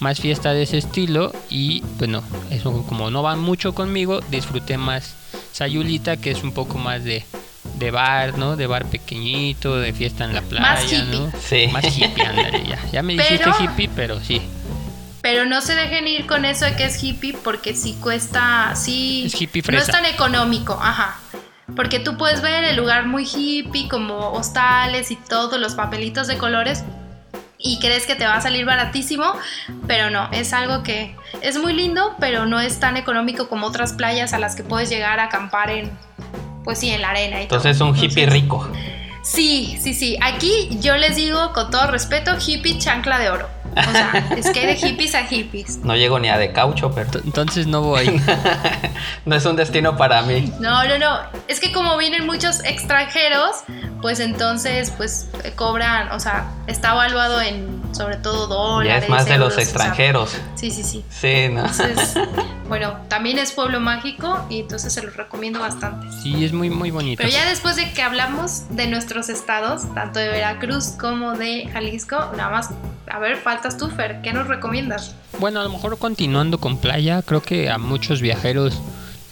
más 0.00 0.20
fiesta 0.20 0.52
de 0.52 0.64
ese 0.64 0.76
estilo 0.78 1.32
y 1.48 1.82
bueno, 1.98 2.22
eso 2.50 2.84
como 2.88 3.10
no 3.10 3.22
va 3.22 3.36
mucho 3.36 3.74
conmigo, 3.74 4.20
disfruté 4.30 4.76
más 4.76 5.14
Sayulita, 5.52 6.16
que 6.18 6.30
es 6.32 6.42
un 6.42 6.52
poco 6.52 6.76
más 6.78 7.04
de, 7.04 7.24
de 7.78 7.90
bar, 7.90 8.36
¿no? 8.36 8.56
De 8.56 8.66
bar 8.66 8.84
pequeñito, 8.86 9.76
de 9.76 9.92
fiesta 9.92 10.24
en 10.24 10.34
la 10.34 10.42
playa, 10.42 10.62
Más 10.62 10.92
hippie. 10.92 11.04
¿no? 11.18 11.32
Sí. 11.40 11.68
Más 11.72 11.84
hippie, 11.96 12.24
ándale, 12.26 12.66
ya. 12.66 12.78
Ya 12.92 13.02
me 13.02 13.12
dijiste 13.14 13.38
Pero- 13.44 13.56
hippie, 13.62 13.88
pero 13.94 14.20
sí. 14.20 14.42
Pero 15.22 15.46
no 15.46 15.62
se 15.62 15.74
dejen 15.74 16.06
ir 16.06 16.26
con 16.26 16.44
eso 16.44 16.66
de 16.66 16.76
que 16.76 16.84
es 16.84 17.02
hippie 17.02 17.32
porque 17.42 17.74
sí 17.74 17.96
cuesta, 17.98 18.74
sí... 18.76 19.22
Es 19.26 19.40
hippie 19.40 19.62
No 19.62 19.78
es 19.78 19.84
fresa. 19.84 19.92
tan 19.92 20.04
económico, 20.04 20.74
ajá. 20.78 21.16
Porque 21.76 21.98
tú 21.98 22.16
puedes 22.16 22.42
ver 22.42 22.64
el 22.64 22.76
lugar 22.76 23.06
muy 23.06 23.24
hippie, 23.24 23.88
como 23.88 24.32
hostales 24.32 25.10
y 25.10 25.16
todos 25.16 25.58
los 25.58 25.74
papelitos 25.74 26.26
de 26.26 26.36
colores, 26.36 26.84
y 27.58 27.78
crees 27.78 28.06
que 28.06 28.14
te 28.14 28.26
va 28.26 28.36
a 28.36 28.40
salir 28.42 28.66
baratísimo, 28.66 29.24
pero 29.86 30.10
no, 30.10 30.28
es 30.32 30.52
algo 30.52 30.82
que 30.82 31.16
es 31.40 31.56
muy 31.56 31.72
lindo, 31.72 32.14
pero 32.20 32.44
no 32.44 32.60
es 32.60 32.78
tan 32.78 32.98
económico 32.98 33.48
como 33.48 33.66
otras 33.66 33.94
playas 33.94 34.34
a 34.34 34.38
las 34.38 34.54
que 34.54 34.62
puedes 34.62 34.90
llegar 34.90 35.18
a 35.18 35.24
acampar 35.24 35.70
en, 35.70 35.90
pues 36.62 36.78
sí, 36.78 36.90
en 36.90 37.00
la 37.00 37.10
arena 37.10 37.42
y 37.42 37.46
todo. 37.46 37.58
Entonces 37.58 37.76
es 37.76 37.80
un 37.80 37.96
hippie 37.96 38.24
Entonces, 38.24 38.32
rico. 38.42 38.70
Sí, 39.22 39.78
sí, 39.80 39.94
sí. 39.94 40.18
Aquí 40.20 40.68
yo 40.82 40.98
les 40.98 41.16
digo 41.16 41.54
con 41.54 41.70
todo 41.70 41.86
respeto, 41.86 42.32
hippie 42.38 42.78
chancla 42.78 43.18
de 43.18 43.30
oro. 43.30 43.48
O 43.76 43.92
sea, 43.92 44.28
es 44.36 44.50
que 44.50 44.60
hay 44.60 44.66
de 44.66 44.76
hippies 44.76 45.14
a 45.14 45.24
hippies. 45.24 45.78
No 45.78 45.96
llego 45.96 46.18
ni 46.18 46.28
a 46.28 46.38
de 46.38 46.52
caucho, 46.52 46.90
pero 46.94 47.08
Ent- 47.10 47.22
Entonces 47.24 47.66
no 47.66 47.82
voy. 47.82 48.20
no 49.26 49.34
es 49.36 49.44
un 49.44 49.56
destino 49.56 49.96
para 49.96 50.22
mí. 50.22 50.52
No, 50.60 50.84
no, 50.86 50.98
no. 50.98 51.18
Es 51.48 51.60
que 51.60 51.72
como 51.72 51.96
vienen 51.96 52.26
muchos 52.26 52.60
extranjeros, 52.64 53.64
pues 54.00 54.20
entonces 54.20 54.92
pues 54.96 55.28
eh, 55.44 55.52
cobran, 55.54 56.10
o 56.12 56.20
sea, 56.20 56.50
está 56.66 56.92
evaluado 56.92 57.40
en 57.40 57.82
sobre 57.94 58.16
todo 58.16 58.42
Ya 58.48 58.54
dólares. 58.54 59.04
es 59.04 59.10
más 59.10 59.24
de 59.26 59.38
los 59.38 59.38
euros, 59.38 59.52
o 59.52 59.54
sea, 59.56 59.64
extranjeros. 59.64 60.36
sí, 60.56 60.70
sí, 60.70 60.82
sí. 60.82 61.04
Sí, 61.10 61.48
¿no? 61.50 61.60
Entonces, 61.60 62.14
bueno, 62.68 62.96
también 63.08 63.38
es 63.38 63.52
pueblo 63.52 63.78
mágico 63.80 64.44
y 64.50 64.60
entonces 64.60 64.92
se 64.92 65.02
los 65.02 65.16
recomiendo 65.16 65.60
bastante. 65.60 66.06
Sí, 66.22 66.44
es 66.44 66.52
muy, 66.52 66.70
muy 66.70 66.90
bonito. 66.90 67.18
Pero 67.22 67.32
ya 67.32 67.48
después 67.48 67.76
de 67.76 67.92
que 67.92 68.02
hablamos 68.02 68.64
de 68.70 68.88
nuestros 68.88 69.28
estados, 69.28 69.82
tanto 69.94 70.18
de 70.18 70.28
Veracruz 70.28 70.88
como 71.00 71.32
de 71.34 71.68
Jalisco, 71.72 72.16
nada 72.36 72.50
más, 72.50 72.70
a 73.14 73.18
ver, 73.20 73.36
faltas 73.36 73.76
tú, 73.76 73.90
Fer, 73.90 74.22
¿qué 74.22 74.32
nos 74.32 74.48
recomiendas? 74.48 75.14
Bueno, 75.38 75.60
a 75.60 75.62
lo 75.62 75.70
mejor 75.70 75.96
continuando 75.98 76.58
con 76.58 76.78
playa, 76.78 77.22
creo 77.22 77.42
que 77.42 77.70
a 77.70 77.78
muchos 77.78 78.20
viajeros 78.20 78.80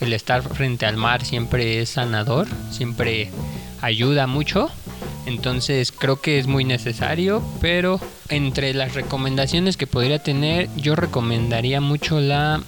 el 0.01 0.12
estar 0.12 0.40
frente 0.40 0.87
al 0.87 0.97
mar 0.97 1.25
siempre 1.25 1.81
es 1.81 1.88
sanador, 1.88 2.47
siempre 2.71 3.33
ayuda 3.81 4.29
mucho. 4.29 4.71
Entonces 5.27 5.90
creo 5.90 6.21
que 6.21 6.38
es 6.38 6.47
muy 6.47 6.64
necesario, 6.64 7.42
pero 7.61 7.99
entre 8.29 8.73
las 8.73 8.95
recomendaciones 8.95 9.77
que 9.77 9.88
podría 9.88 10.21
tener, 10.21 10.68
yo 10.77 10.95
recomendaría 10.95 11.81
mucho 11.81 12.21
la, 12.21 12.62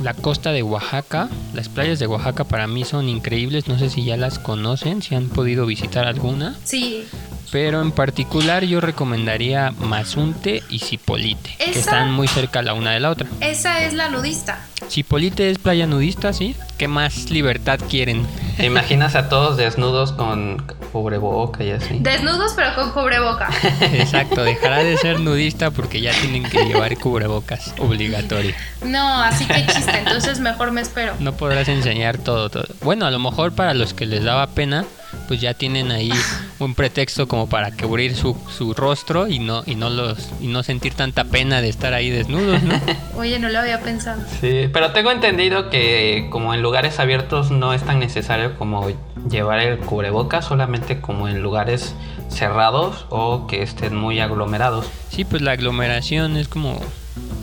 la 0.00 0.14
costa 0.14 0.52
de 0.52 0.62
Oaxaca. 0.62 1.28
Las 1.54 1.68
playas 1.68 1.98
de 1.98 2.06
Oaxaca 2.06 2.44
para 2.44 2.68
mí 2.68 2.84
son 2.84 3.08
increíbles, 3.08 3.66
no 3.66 3.80
sé 3.80 3.90
si 3.90 4.04
ya 4.04 4.16
las 4.16 4.38
conocen, 4.38 5.02
si 5.02 5.16
han 5.16 5.28
podido 5.28 5.66
visitar 5.66 6.06
alguna. 6.06 6.56
Sí, 6.62 7.04
Pero 7.52 7.82
en 7.82 7.92
particular 7.92 8.64
yo 8.64 8.80
recomendaría 8.80 9.72
Mazunte 9.78 10.62
y 10.70 10.78
Cipolite, 10.78 11.54
que 11.58 11.78
están 11.78 12.10
muy 12.10 12.26
cerca 12.26 12.62
la 12.62 12.72
una 12.72 12.92
de 12.92 13.00
la 13.00 13.10
otra. 13.10 13.28
esa 13.42 13.84
es 13.84 13.92
la 13.92 14.08
nudista. 14.08 14.66
Cipolite 14.88 15.50
es 15.50 15.58
playa 15.58 15.86
nudista, 15.86 16.32
¿sí? 16.32 16.56
¿Qué 16.78 16.88
más 16.88 17.30
libertad 17.30 17.78
quieren? 17.90 18.26
¿Te 18.56 18.64
imaginas 18.64 19.14
a 19.16 19.28
todos 19.28 19.58
desnudos 19.58 20.12
con 20.12 20.64
cubreboca 20.92 21.62
y 21.62 21.72
así? 21.72 21.98
Desnudos 22.00 22.54
pero 22.56 22.74
con 22.74 22.90
cubreboca. 22.92 23.50
Exacto, 23.82 24.42
dejará 24.42 24.78
de 24.78 24.96
ser 24.96 25.20
nudista 25.20 25.70
porque 25.70 26.00
ya 26.00 26.12
tienen 26.12 26.44
que 26.44 26.64
llevar 26.64 26.96
cubrebocas 26.96 27.74
obligatorio. 27.78 28.54
No, 28.82 29.22
así 29.22 29.44
que 29.44 29.66
chiste, 29.66 29.98
entonces 29.98 30.40
mejor 30.40 30.72
me 30.72 30.80
espero. 30.80 31.14
No 31.20 31.34
podrás 31.34 31.68
enseñar 31.68 32.16
todo, 32.16 32.48
todo. 32.48 32.64
Bueno, 32.80 33.04
a 33.04 33.10
lo 33.10 33.18
mejor 33.18 33.52
para 33.52 33.74
los 33.74 33.92
que 33.92 34.06
les 34.06 34.24
daba 34.24 34.46
pena, 34.48 34.86
pues 35.28 35.40
ya 35.40 35.54
tienen 35.54 35.90
ahí 35.90 36.12
un 36.58 36.74
pretexto 36.74 37.28
como 37.28 37.48
para 37.48 37.70
cubrir 37.70 38.14
su, 38.14 38.36
su 38.56 38.74
rostro 38.74 39.28
y 39.28 39.38
no 39.38 39.62
y 39.66 39.74
no 39.74 39.90
los 39.90 40.30
y 40.40 40.48
no 40.48 40.62
sentir 40.62 40.94
tanta 40.94 41.24
pena 41.24 41.60
de 41.60 41.68
estar 41.68 41.94
ahí 41.94 42.10
desnudos, 42.10 42.62
¿no? 42.62 42.74
Oye, 43.16 43.38
no 43.38 43.48
lo 43.48 43.58
había 43.58 43.80
pensado. 43.80 44.22
Sí, 44.40 44.68
pero 44.72 44.92
tengo 44.92 45.10
entendido 45.10 45.70
que 45.70 46.28
como 46.30 46.54
en 46.54 46.62
lugares 46.62 46.98
abiertos 47.00 47.50
no 47.50 47.72
es 47.72 47.82
tan 47.82 47.98
necesario 47.98 48.56
como 48.58 48.88
llevar 49.30 49.60
el 49.60 49.78
cubreboca 49.78 50.42
solamente 50.42 51.00
como 51.00 51.28
en 51.28 51.42
lugares 51.42 51.94
cerrados 52.28 53.06
o 53.10 53.46
que 53.46 53.62
estén 53.62 53.94
muy 53.94 54.20
aglomerados. 54.20 54.86
Sí, 55.10 55.24
pues 55.24 55.42
la 55.42 55.52
aglomeración 55.52 56.36
es 56.36 56.48
como 56.48 56.80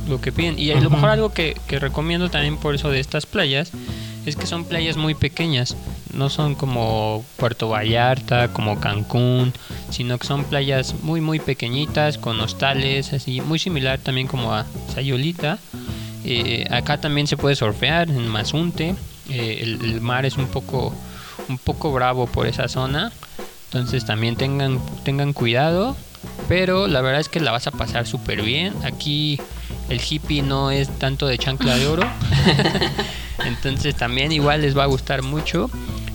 lo 0.07 0.19
que 0.19 0.31
piden. 0.31 0.57
Y 0.57 0.71
a 0.71 0.79
lo 0.79 0.89
mejor 0.89 1.09
algo 1.09 1.33
que, 1.33 1.55
que 1.67 1.79
recomiendo 1.79 2.29
también 2.29 2.57
por 2.57 2.75
eso 2.75 2.89
de 2.89 2.99
estas 2.99 3.25
playas 3.25 3.71
es 4.25 4.35
que 4.35 4.45
son 4.45 4.65
playas 4.65 4.97
muy 4.97 5.15
pequeñas. 5.15 5.75
No 6.13 6.29
son 6.29 6.55
como 6.55 7.25
Puerto 7.37 7.69
Vallarta, 7.69 8.49
como 8.49 8.79
Cancún, 8.79 9.53
sino 9.89 10.17
que 10.17 10.27
son 10.27 10.43
playas 10.43 10.95
muy 11.01 11.21
muy 11.21 11.39
pequeñitas, 11.39 12.17
con 12.17 12.39
hostales, 12.39 13.13
así, 13.13 13.41
muy 13.41 13.59
similar 13.59 13.99
también 13.99 14.27
como 14.27 14.53
a 14.53 14.65
Sayolita. 14.93 15.59
Eh, 16.25 16.65
acá 16.69 16.99
también 16.99 17.27
se 17.27 17.37
puede 17.37 17.55
surfear 17.55 18.09
en 18.09 18.27
Mazunte. 18.27 18.95
Eh, 19.29 19.59
el, 19.61 19.83
el 19.83 20.01
mar 20.01 20.25
es 20.25 20.37
un 20.37 20.47
poco, 20.47 20.93
un 21.47 21.57
poco 21.57 21.91
bravo 21.91 22.27
por 22.27 22.47
esa 22.47 22.67
zona. 22.67 23.11
Entonces 23.65 24.05
también 24.05 24.35
tengan, 24.35 24.79
tengan 25.03 25.33
cuidado. 25.33 25.95
Pero 26.47 26.87
la 26.87 27.01
verdad 27.01 27.21
es 27.21 27.29
que 27.29 27.39
la 27.39 27.51
vas 27.51 27.67
a 27.67 27.71
pasar 27.71 28.07
súper 28.07 28.41
bien. 28.41 28.73
Aquí 28.83 29.39
el 29.89 30.01
hippie 30.01 30.41
no 30.41 30.71
es 30.71 30.89
tanto 30.99 31.27
de 31.27 31.37
chancla 31.37 31.77
de 31.77 31.87
oro. 31.87 32.03
Entonces 33.45 33.95
también 33.95 34.31
igual 34.31 34.61
les 34.61 34.77
va 34.77 34.83
a 34.83 34.87
gustar 34.87 35.21
mucho. 35.21 35.69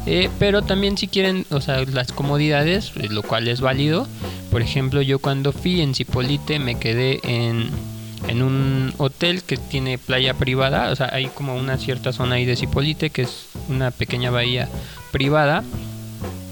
Eh, 0.07 0.29
pero 0.39 0.63
también 0.63 0.99
si 0.99 1.09
quieren, 1.09 1.47
o 1.51 1.61
sea, 1.61 1.83
las 1.85 2.13
comodidades, 2.13 2.93
eh, 2.97 3.09
lo 3.11 3.23
cual 3.23 3.49
es 3.49 3.61
válido. 3.61 4.07
Por 4.51 4.63
ejemplo, 4.63 5.01
yo 5.03 5.19
cuando 5.19 5.53
fui 5.53 5.81
en 5.81 5.95
Cipolite 5.95 6.59
me 6.59 6.79
quedé 6.79 7.21
en, 7.25 7.71
en 8.29 8.43
un 8.43 8.93
hotel 8.99 9.43
que 9.43 9.57
tiene 9.57 9.99
playa 9.99 10.35
privada. 10.35 10.91
O 10.91 10.97
sea, 10.97 11.11
hay 11.13 11.27
como 11.27 11.57
una 11.57 11.79
cierta 11.79 12.13
zona 12.13 12.37
ahí 12.37 12.45
de 12.45 12.57
Cipolite 12.57 13.11
que 13.11 13.23
es 13.23 13.47
una 13.69 13.91
pequeña 13.91 14.31
bahía 14.31 14.69
privada. 15.11 15.65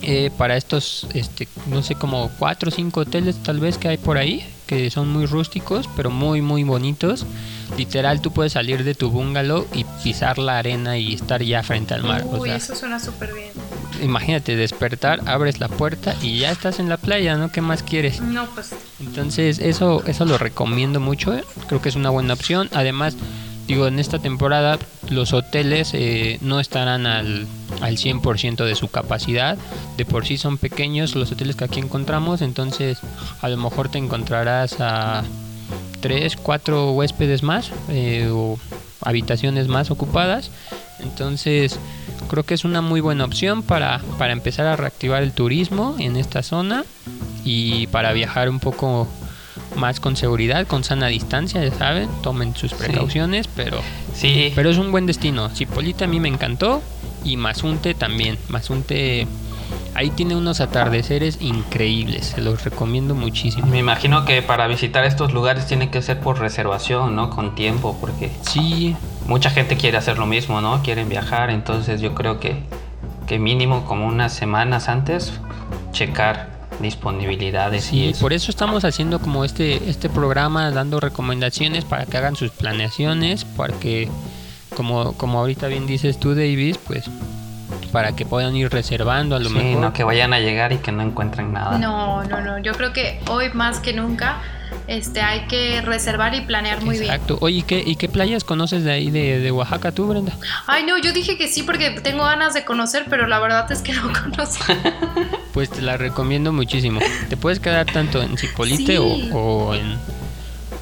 Eh, 0.03 0.31
para 0.37 0.57
estos, 0.57 1.07
este, 1.15 1.47
no 1.69 1.83
sé, 1.83 1.95
como 1.95 2.29
cuatro 2.39 2.69
o 2.71 2.73
cinco 2.73 3.01
hoteles 3.01 3.37
tal 3.43 3.61
vez 3.61 3.79
que 3.79 3.87
hay 3.89 3.99
por 3.99 4.19
ahí, 4.19 4.45
que 4.67 4.91
son 4.91 5.09
muy 5.09 5.27
rústicos, 5.27 5.89
pero 5.97 6.11
muy, 6.11 6.43
muy 6.43 6.65
bonitos. 6.65 7.25
Literal, 7.77 8.21
tú 8.21 8.33
puedes 8.33 8.53
salir 8.53 8.83
de 8.85 8.95
tu 8.95 9.11
bungalow 9.11 9.67
y 9.73 9.85
pisar 10.03 10.39
la 10.39 10.59
arena 10.59 10.99
y 10.99 11.15
estar 11.15 11.43
ya 11.43 11.63
frente 11.63 11.95
al 11.95 12.03
mar. 12.03 12.25
Uy, 12.27 12.41
o 12.41 12.45
sea, 12.45 12.57
eso 12.57 12.75
suena 12.75 12.99
súper 12.99 13.33
bien. 13.33 13.51
imagínate 14.03 14.57
despertar, 14.57 15.21
abres 15.27 15.61
la 15.61 15.69
puerta 15.69 16.15
y 16.21 16.41
ya 16.41 16.51
estás 16.51 16.81
en 16.81 16.89
la 16.89 16.97
playa, 16.97 17.37
¿no? 17.37 17.53
¿Qué 17.53 17.61
más 17.61 17.83
quieres? 17.83 18.21
No, 18.21 18.47
pues 18.51 18.75
Entonces, 19.01 19.59
eso, 19.61 20.03
eso 20.07 20.25
lo 20.25 20.37
recomiendo 20.37 20.99
mucho. 21.01 21.33
¿eh? 21.33 21.45
Creo 21.69 21.81
que 21.81 21.89
es 21.89 21.97
una 21.97 22.11
buena 22.11 22.35
opción. 22.35 22.69
Además, 22.73 23.17
digo, 23.67 23.87
en 23.87 23.99
esta 23.99 24.19
temporada 24.19 24.79
los 25.11 25.33
hoteles 25.33 25.93
eh, 25.95 26.39
no 26.41 26.61
estarán 26.61 27.07
al, 27.07 27.47
al 27.81 27.97
100% 27.97 28.65
de 28.65 28.75
su 28.75 28.89
capacidad. 28.89 29.59
De 29.97 30.05
por 30.05 30.27
sí 30.27 30.37
son 30.37 30.59
pequeños 30.59 31.15
los 31.15 31.33
hoteles 31.33 31.57
que 31.57 31.65
aquí 31.65 31.81
encontramos. 31.81 32.43
Entonces, 32.43 32.99
a 33.41 33.49
lo 33.49 33.57
mejor 33.57 33.89
te 33.89 33.99
encontrarás 33.99 34.81
a 34.81 35.25
3, 36.01 36.37
4 36.37 36.93
huéspedes 36.93 37.43
más 37.43 37.71
eh, 37.89 38.29
o 38.33 38.59
habitaciones 39.01 39.69
más 39.69 39.91
ocupadas. 39.91 40.51
Entonces, 41.01 41.79
creo 42.29 42.45
que 42.45 42.55
es 42.55 42.65
una 42.65 42.81
muy 42.81 43.01
buena 43.01 43.25
opción 43.25 43.63
para, 43.63 44.01
para 44.19 44.33
empezar 44.33 44.67
a 44.67 44.77
reactivar 44.77 45.23
el 45.23 45.33
turismo 45.33 45.97
en 45.99 46.17
esta 46.17 46.43
zona 46.43 46.85
y 47.45 47.89
para 47.89 48.13
viajar 48.13 48.49
un 48.49 48.61
poco 48.61 49.09
más 49.77 50.01
con 50.01 50.17
seguridad, 50.17 50.67
con 50.67 50.85
sana 50.85 51.07
distancia, 51.07 51.65
ya 51.65 51.75
saben, 51.75 52.09
tomen 52.23 52.55
sus 52.55 52.75
precauciones, 52.75 53.49
pero, 53.49 53.81
Sí, 54.15 54.53
pero 54.55 54.71
es 54.71 54.79
un 54.79 54.93
buen 54.93 55.07
destino. 55.07 55.49
Cipolita 55.51 56.05
a 56.05 56.09
mí 56.09 56.21
me 56.21 56.29
encantó 56.29 56.83
y 57.25 57.37
Mazunte 57.37 57.95
también. 57.95 58.39
Mazunte 58.49 59.27
ahí 59.95 60.11
tiene 60.11 60.37
unos 60.37 60.61
atardeceres 60.61 61.39
increíbles, 61.41 62.27
se 62.35 62.41
los 62.41 62.65
recomiendo 62.65 63.15
muchísimo. 63.15 63.67
me 63.67 63.79
imagino 63.79 64.25
que 64.25 64.43
para 64.43 64.67
visitar 64.67 65.05
estos 65.05 65.33
lugares 65.33 65.67
tiene 65.67 65.91
que 65.91 66.03
ser 66.03 66.21
por 66.21 66.39
reservación, 66.39 67.15
¿no? 67.17 67.31
Con 67.31 67.55
tiempo, 67.55 67.97
porque 68.01 68.31
Sí, 68.43 68.97
mucha 69.27 69.51
gente 69.51 69.77
quiere 69.77 69.97
hacer 69.99 70.19
lo 70.19 70.27
mismo, 70.27 70.61
¿no? 70.61 70.83
Quieren 70.83 71.09
viajar, 71.09 71.51
entonces 71.51 72.01
yo 72.01 72.15
creo 72.15 72.41
que, 72.41 72.63
que 73.27 73.39
mínimo 73.39 73.85
como 73.85 74.07
unas 74.07 74.33
semanas 74.33 74.89
antes 74.89 75.33
checar 75.93 76.62
disponibilidades 76.83 77.87
y 77.87 77.91
Sí, 77.91 78.09
eso. 78.11 78.21
por 78.21 78.33
eso 78.33 78.51
estamos 78.51 78.85
haciendo 78.85 79.19
como 79.21 79.45
este, 79.45 79.89
este 79.89 80.09
programa, 80.11 80.71
dando 80.71 81.01
recomendaciones 81.01 81.85
para 81.85 82.05
que 82.07 82.17
hagan 82.19 82.37
sus 82.37 82.51
planeaciones, 82.51 83.45
porque 83.45 84.09
como, 84.77 85.13
como 85.15 85.39
ahorita 85.39 85.69
bien 85.69 85.87
dices 85.87 86.19
tú, 86.19 86.35
Davis, 86.35 86.79
pues 86.87 87.05
para 87.93 88.13
que 88.17 88.25
puedan 88.25 88.57
ir 88.57 88.71
reservando 88.71 89.37
a 89.37 89.39
lo 89.39 89.49
Sí, 89.51 89.55
mejor. 89.55 89.81
no 89.81 89.93
que 89.93 90.03
vayan 90.05 90.33
a 90.33 90.41
llegar 90.41 90.73
y 90.73 90.79
que 90.79 90.93
no 90.93 91.03
encuentren 91.03 91.53
nada. 91.53 91.77
no, 91.79 92.23
no, 92.25 92.41
no. 92.41 92.59
Yo 92.59 92.73
creo 92.73 92.93
que 92.93 93.21
hoy 93.29 93.51
más 93.53 93.81
que 93.81 93.93
nunca 93.93 94.37
este, 94.87 95.21
hay 95.21 95.47
que 95.47 95.81
reservar 95.83 96.35
y 96.35 96.41
planear 96.43 96.83
muy 96.83 96.99
bien. 96.99 97.11
Exacto. 97.11 97.39
Oye, 97.41 97.59
¿y 97.59 97.63
qué, 97.63 97.83
¿y 97.85 97.97
qué 97.97 98.09
playas 98.09 98.45
conoces 98.45 98.85
de 98.85 98.93
ahí 98.93 99.11
de, 99.11 99.39
de 99.41 99.51
Oaxaca 99.53 99.93
tú, 99.93 100.07
Brenda? 100.07 100.37
Ay, 100.67 100.85
no, 100.85 100.99
yo 100.99 101.13
dije 101.13 101.37
que 101.39 101.49
sí 101.49 101.63
porque 101.63 101.91
tengo 102.03 102.25
ganas 102.25 102.55
de 102.55 102.65
conocer, 102.65 103.07
pero 103.09 103.27
la 103.27 103.39
verdad 103.39 103.71
es 103.71 103.83
que 103.83 103.93
no 103.93 104.11
conozco. 104.23 104.65
Pues 105.53 105.71
te 105.71 105.83
la 105.83 105.97
recomiendo 105.97 106.53
muchísimo. 106.53 107.01
Te 107.29 107.37
puedes 107.37 107.61
quedar 107.61 107.87
tanto 107.87 108.23
en 108.23 108.37
Cipolite 108.39 108.97
Sí. 108.97 109.31
o, 109.33 109.39
o 109.39 109.75
en 109.75 109.99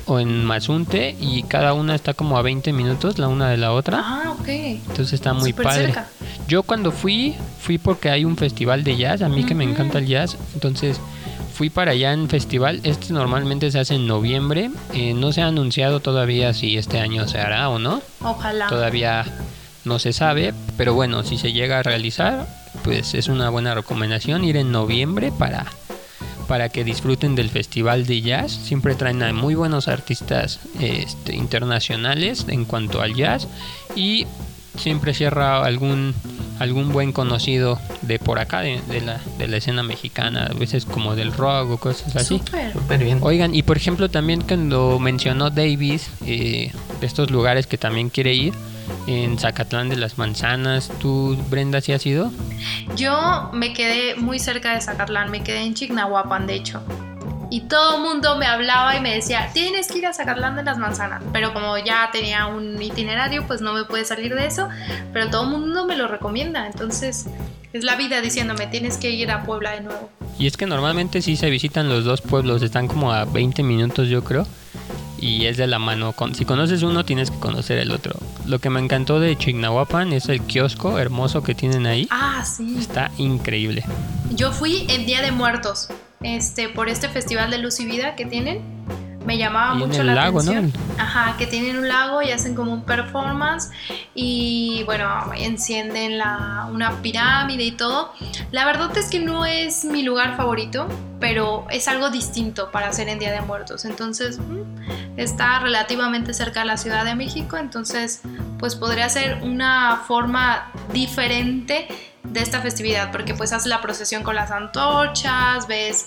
o 0.06 0.18
en 0.18 0.44
Mazunte 0.44 1.14
y 1.20 1.44
cada 1.44 1.72
una 1.72 1.94
está 1.94 2.14
como 2.14 2.36
a 2.36 2.42
20 2.42 2.72
minutos 2.72 3.18
la 3.20 3.28
una 3.28 3.48
de 3.48 3.56
la 3.56 3.72
otra. 3.72 4.02
Ah, 4.04 4.34
ok. 4.40 4.48
Entonces 4.48 5.12
está 5.12 5.34
muy 5.34 5.50
Súper 5.50 5.64
padre. 5.64 5.84
cerca. 5.86 6.08
Yo 6.48 6.64
cuando 6.64 6.90
fui, 6.90 7.36
fui 7.60 7.78
porque 7.78 8.10
hay 8.10 8.24
un 8.24 8.36
festival 8.36 8.82
de 8.82 8.96
jazz, 8.96 9.22
a 9.22 9.28
mí 9.28 9.44
que 9.44 9.54
me 9.54 9.62
encanta 9.62 9.98
el 9.98 10.06
jazz, 10.06 10.36
entonces 10.54 11.00
fui 11.60 11.68
para 11.68 11.90
allá 11.90 12.14
en 12.14 12.30
festival. 12.30 12.80
Este 12.84 13.12
normalmente 13.12 13.70
se 13.70 13.78
hace 13.78 13.96
en 13.96 14.06
noviembre, 14.06 14.70
eh, 14.94 15.12
no 15.12 15.30
se 15.30 15.42
ha 15.42 15.48
anunciado 15.48 16.00
todavía 16.00 16.54
si 16.54 16.78
este 16.78 17.00
año 17.00 17.28
se 17.28 17.38
hará 17.38 17.68
o 17.68 17.78
no, 17.78 18.00
Ojalá. 18.22 18.66
todavía 18.68 19.26
no 19.84 19.98
se 19.98 20.14
sabe, 20.14 20.54
pero 20.78 20.94
bueno, 20.94 21.22
si 21.22 21.36
se 21.36 21.52
llega 21.52 21.78
a 21.78 21.82
realizar, 21.82 22.46
pues 22.82 23.12
es 23.12 23.28
una 23.28 23.50
buena 23.50 23.74
recomendación 23.74 24.42
ir 24.42 24.56
en 24.56 24.72
noviembre 24.72 25.32
para 25.38 25.66
para 26.48 26.70
que 26.70 26.82
disfruten 26.82 27.34
del 27.34 27.50
festival 27.50 28.06
de 28.06 28.22
jazz. 28.22 28.52
Siempre 28.52 28.94
traen 28.94 29.22
a 29.22 29.30
muy 29.34 29.54
buenos 29.54 29.86
artistas 29.86 30.60
este, 30.80 31.36
internacionales 31.36 32.46
en 32.48 32.64
cuanto 32.64 33.02
al 33.02 33.14
jazz 33.14 33.48
y 33.94 34.26
siempre 34.78 35.12
cierra 35.12 35.62
algún 35.62 36.14
algún 36.60 36.92
buen 36.92 37.12
conocido 37.12 37.80
de 38.02 38.18
por 38.18 38.38
acá 38.38 38.60
de, 38.60 38.80
de 38.88 39.00
la, 39.00 39.20
de 39.38 39.48
la 39.48 39.56
escena 39.56 39.82
mexicana, 39.82 40.50
a 40.50 40.54
veces 40.54 40.84
como 40.84 41.16
del 41.16 41.32
rock 41.32 41.70
o 41.70 41.76
cosas 41.78 42.14
así. 42.14 42.38
Súper. 42.38 42.72
Súper 42.72 43.02
bien. 43.02 43.18
Oigan, 43.22 43.54
y 43.54 43.62
por 43.62 43.76
ejemplo 43.76 44.08
también 44.08 44.42
cuando 44.42 44.98
mencionó 45.00 45.50
Davis 45.50 46.08
eh, 46.26 46.70
de 47.00 47.06
estos 47.06 47.30
lugares 47.30 47.66
que 47.66 47.78
también 47.78 48.10
quiere 48.10 48.34
ir, 48.34 48.54
en 49.06 49.38
Zacatlán 49.38 49.88
de 49.88 49.96
las 49.96 50.18
Manzanas, 50.18 50.90
¿tú 51.00 51.36
Brenda 51.48 51.80
sí 51.80 51.92
has 51.92 52.04
ido? 52.06 52.30
Yo 52.96 53.50
me 53.52 53.72
quedé 53.72 54.14
muy 54.16 54.38
cerca 54.38 54.74
de 54.74 54.80
Zacatlán, 54.80 55.30
me 55.30 55.42
quedé 55.42 55.62
en 55.62 55.74
Chignahuapan, 55.74 56.46
de 56.46 56.54
hecho. 56.54 56.82
Y 57.50 57.62
todo 57.62 57.96
el 57.96 58.02
mundo 58.02 58.36
me 58.36 58.46
hablaba 58.46 58.96
y 58.96 59.00
me 59.00 59.12
decía, 59.12 59.50
tienes 59.52 59.88
que 59.88 59.98
ir 59.98 60.06
a 60.06 60.14
Zacatlán 60.14 60.54
de 60.54 60.62
las 60.62 60.78
Manzanas. 60.78 61.20
Pero 61.32 61.52
como 61.52 61.76
ya 61.78 62.08
tenía 62.12 62.46
un 62.46 62.80
itinerario, 62.80 63.44
pues 63.46 63.60
no 63.60 63.72
me 63.72 63.84
puede 63.84 64.04
salir 64.04 64.36
de 64.36 64.46
eso. 64.46 64.68
Pero 65.12 65.30
todo 65.30 65.42
el 65.42 65.50
mundo 65.50 65.84
me 65.84 65.96
lo 65.96 66.06
recomienda. 66.06 66.66
Entonces 66.66 67.26
es 67.72 67.84
la 67.84 67.96
vida 67.96 68.20
diciéndome, 68.20 68.68
tienes 68.68 68.98
que 68.98 69.10
ir 69.10 69.32
a 69.32 69.42
Puebla 69.42 69.72
de 69.72 69.80
nuevo. 69.80 70.10
Y 70.38 70.46
es 70.46 70.56
que 70.56 70.66
normalmente 70.66 71.22
sí 71.22 71.36
se 71.36 71.50
visitan 71.50 71.88
los 71.88 72.04
dos 72.04 72.20
pueblos, 72.20 72.62
están 72.62 72.88
como 72.88 73.12
a 73.12 73.24
20 73.24 73.62
minutos 73.62 74.08
yo 74.08 74.22
creo. 74.24 74.46
Y 75.18 75.46
es 75.46 75.58
de 75.58 75.66
la 75.66 75.78
mano. 75.78 76.14
Si 76.32 76.44
conoces 76.46 76.82
uno, 76.82 77.04
tienes 77.04 77.30
que 77.30 77.38
conocer 77.38 77.78
el 77.78 77.90
otro. 77.90 78.14
Lo 78.46 78.58
que 78.58 78.70
me 78.70 78.80
encantó 78.80 79.20
de 79.20 79.36
Chignahuapan 79.36 80.14
es 80.14 80.30
el 80.30 80.40
kiosco 80.40 80.98
hermoso 80.98 81.42
que 81.42 81.54
tienen 81.54 81.84
ahí. 81.86 82.08
Ah, 82.10 82.42
sí. 82.44 82.76
Está 82.78 83.10
increíble. 83.18 83.84
Yo 84.30 84.50
fui 84.50 84.86
en 84.88 85.04
Día 85.04 85.20
de 85.20 85.30
Muertos, 85.30 85.88
este, 86.22 86.68
por 86.68 86.88
este 86.88 87.08
festival 87.08 87.50
de 87.50 87.58
luz 87.58 87.80
y 87.80 87.86
vida 87.86 88.14
que 88.14 88.26
tienen. 88.26 88.62
Me 89.24 89.36
llamaba 89.36 89.74
Y 89.74 89.82
en 89.82 89.88
mucho 89.88 90.00
el 90.00 90.06
la 90.06 90.14
lago, 90.14 90.42
¿no? 90.42 90.50
atención. 90.50 90.72
Ajá, 90.98 91.36
que 91.36 91.46
tienen 91.46 91.76
un 91.76 91.88
lago 91.88 92.22
y 92.22 92.30
hacen 92.30 92.54
como 92.54 92.72
un 92.72 92.84
performance 92.84 93.70
y 94.14 94.82
bueno, 94.86 95.06
encienden 95.36 96.16
la, 96.16 96.68
una 96.72 97.02
pirámide 97.02 97.64
y 97.64 97.72
todo. 97.72 98.14
La 98.50 98.64
verdad 98.64 98.96
es 98.96 99.10
que 99.10 99.18
no 99.18 99.44
es 99.44 99.84
mi 99.84 100.02
lugar 100.02 100.38
favorito, 100.38 100.88
pero 101.20 101.66
es 101.70 101.86
algo 101.86 102.08
distinto 102.08 102.70
para 102.70 102.88
hacer 102.88 103.08
en 103.10 103.18
Día 103.18 103.30
de 103.30 103.42
Muertos. 103.42 103.84
Entonces, 103.84 104.38
mm, 104.38 105.18
está 105.18 105.58
relativamente 105.60 106.32
cerca 106.32 106.60
de 106.60 106.66
la 106.66 106.78
Ciudad 106.78 107.04
de 107.04 107.14
México, 107.14 107.58
entonces 107.58 108.22
pues 108.58 108.74
podría 108.74 109.08
ser 109.10 109.42
una 109.42 110.02
forma 110.06 110.70
diferente 110.92 111.88
de 112.24 112.40
esta 112.40 112.60
festividad 112.60 113.10
porque 113.12 113.34
pues 113.34 113.52
haces 113.52 113.66
la 113.66 113.80
procesión 113.80 114.22
con 114.22 114.34
las 114.36 114.50
antorchas, 114.50 115.66
ves 115.66 116.06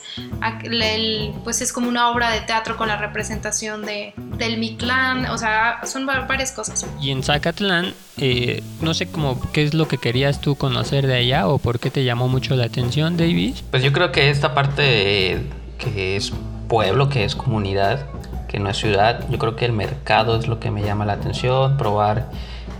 el- 0.63 1.33
pues 1.43 1.61
es 1.61 1.73
como 1.73 1.89
una 1.89 2.09
obra 2.09 2.29
de 2.31 2.41
teatro 2.41 2.77
con 2.77 2.87
la 2.87 2.97
representación 2.97 3.85
de, 3.85 4.13
del 4.37 4.57
Mictlán, 4.57 5.25
o 5.27 5.37
sea, 5.37 5.81
son 5.85 6.07
va- 6.07 6.21
varias 6.21 6.51
cosas. 6.51 6.85
Y 7.01 7.11
en 7.11 7.23
Zacatlán, 7.23 7.93
eh, 8.17 8.63
no 8.81 8.93
sé 8.93 9.07
cómo 9.07 9.39
qué 9.51 9.63
es 9.63 9.73
lo 9.73 9.87
que 9.87 9.97
querías 9.97 10.39
tú 10.41 10.55
conocer 10.55 11.07
de 11.07 11.15
allá 11.15 11.47
o 11.47 11.57
por 11.57 11.79
qué 11.79 11.89
te 11.89 12.03
llamó 12.03 12.27
mucho 12.27 12.55
la 12.55 12.65
atención, 12.65 13.17
David. 13.17 13.55
Pues 13.71 13.83
yo 13.83 13.91
creo 13.91 14.11
que 14.11 14.29
esta 14.29 14.53
parte 14.53 15.31
eh, 15.33 15.49
que 15.77 16.15
es 16.15 16.31
pueblo, 16.67 17.09
que 17.09 17.25
es 17.25 17.35
comunidad, 17.35 18.05
que 18.47 18.59
no 18.59 18.69
es 18.69 18.77
ciudad, 18.77 19.25
yo 19.29 19.37
creo 19.39 19.55
que 19.55 19.65
el 19.65 19.73
mercado 19.73 20.37
es 20.39 20.47
lo 20.47 20.59
que 20.59 20.69
me 20.71 20.83
llama 20.83 21.05
la 21.05 21.13
atención, 21.13 21.75
probar 21.77 22.29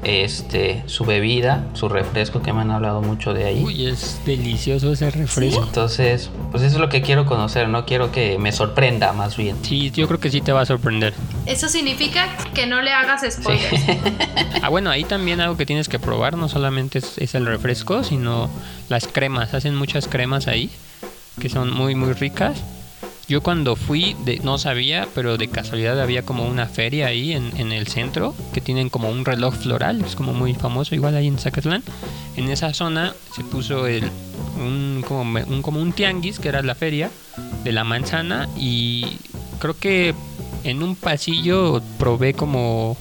este 0.04 0.84
su 0.86 1.06
bebida, 1.06 1.66
su 1.74 1.89
refresco 1.89 2.42
que 2.42 2.54
me 2.54 2.62
han 2.62 2.72
hablado 2.72 3.02
mucho 3.02 3.34
de 3.34 3.46
ahí. 3.46 3.63
Uy, 3.63 3.88
es 3.88 4.20
delicioso 4.26 4.92
ese 4.94 5.12
refresco. 5.12 5.63
Entonces, 5.63 6.30
pues 6.52 6.63
eso 6.63 6.76
es 6.76 6.82
lo 6.82 6.89
que 6.89 7.02
quiero 7.02 7.26
conocer, 7.26 7.70
no 7.70 7.86
quiero 7.86 8.12
que 8.12 8.38
me 8.38 8.52
sorprenda 8.52 9.13
más 9.13 9.38
bien. 9.38 9.58
Sí, 9.63 9.92
yo 9.92 10.08
creo 10.08 10.20
que 10.20 10.30
sí 10.30 10.42
te 10.42 10.52
va 10.52 10.62
a 10.62 10.66
sorprender. 10.66 11.13
Eso 11.46 11.70
significa 11.70 12.28
que 12.54 12.66
no 12.68 12.82
le 12.82 12.92
hagas 12.92 13.22
spoilers. 13.30 13.84
Ah, 14.62 14.70
bueno, 14.70 14.89
ahí 14.89 15.04
también 15.04 15.42
algo 15.42 15.58
que 15.58 15.66
tienes 15.66 15.89
que 15.89 16.00
probar, 16.00 16.38
no 16.38 16.48
solamente 16.48 17.00
es, 17.00 17.18
es 17.18 17.36
el 17.36 17.46
refresco, 17.46 18.02
sino 18.06 18.50
las 18.88 19.08
cremas. 19.08 19.54
Hacen 19.54 19.76
muchas 19.76 20.08
cremas 20.08 20.48
ahí, 20.48 20.70
que 21.42 21.50
son 21.50 21.74
muy, 21.74 21.96
muy 21.96 22.13
ricas. 22.13 22.63
Yo 23.27 23.41
cuando 23.41 23.75
fui, 23.75 24.15
de- 24.25 24.39
no 24.39 24.57
sabía, 24.57 25.07
pero 25.15 25.38
de 25.38 25.47
casualidad 25.47 25.99
había 26.01 26.23
como 26.23 26.45
una 26.45 26.67
feria 26.67 27.07
ahí 27.07 27.31
en, 27.31 27.71
el 27.71 27.88
centro, 27.88 28.36
que 28.53 28.59
tienen 28.62 28.89
como 28.89 29.09
un 29.09 29.23
reloj 29.23 29.55
floral, 29.55 30.03
es 30.05 30.15
como 30.15 30.33
muy 30.33 30.53
famoso, 30.53 30.93
igual 30.93 31.15
ahí 31.15 31.27
en 31.27 31.38
Zacatlán. 31.38 31.83
En 32.36 32.49
esa 32.49 32.73
zona 32.73 33.13
se 33.33 33.43
puso 33.43 33.83
un, 33.83 35.03
como, 35.07 35.39
un, 35.47 35.62
como 35.62 35.81
un 35.81 35.93
tianguis, 35.93 36.39
que 36.39 36.49
era 36.49 36.62
la 36.62 36.75
feria 36.75 37.09
de 37.63 37.71
la 37.71 37.83
manzana, 37.83 38.49
y 38.57 39.17
creo 39.59 39.77
que 39.77 40.13
en 40.65 40.83
un 40.83 40.95
pasillo 40.95 41.81
probé 41.97 42.33
como 42.33 42.97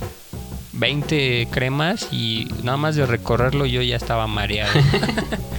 20 0.73 1.49
cremas 1.51 2.09
y 2.13 2.49
nada 2.63 2.77
más 2.77 2.97
de 2.97 3.07
recorrerlo 3.07 3.67
yo 3.67 3.83
ya 3.83 3.97
estaba 3.97 4.27
mareado. 4.27 4.73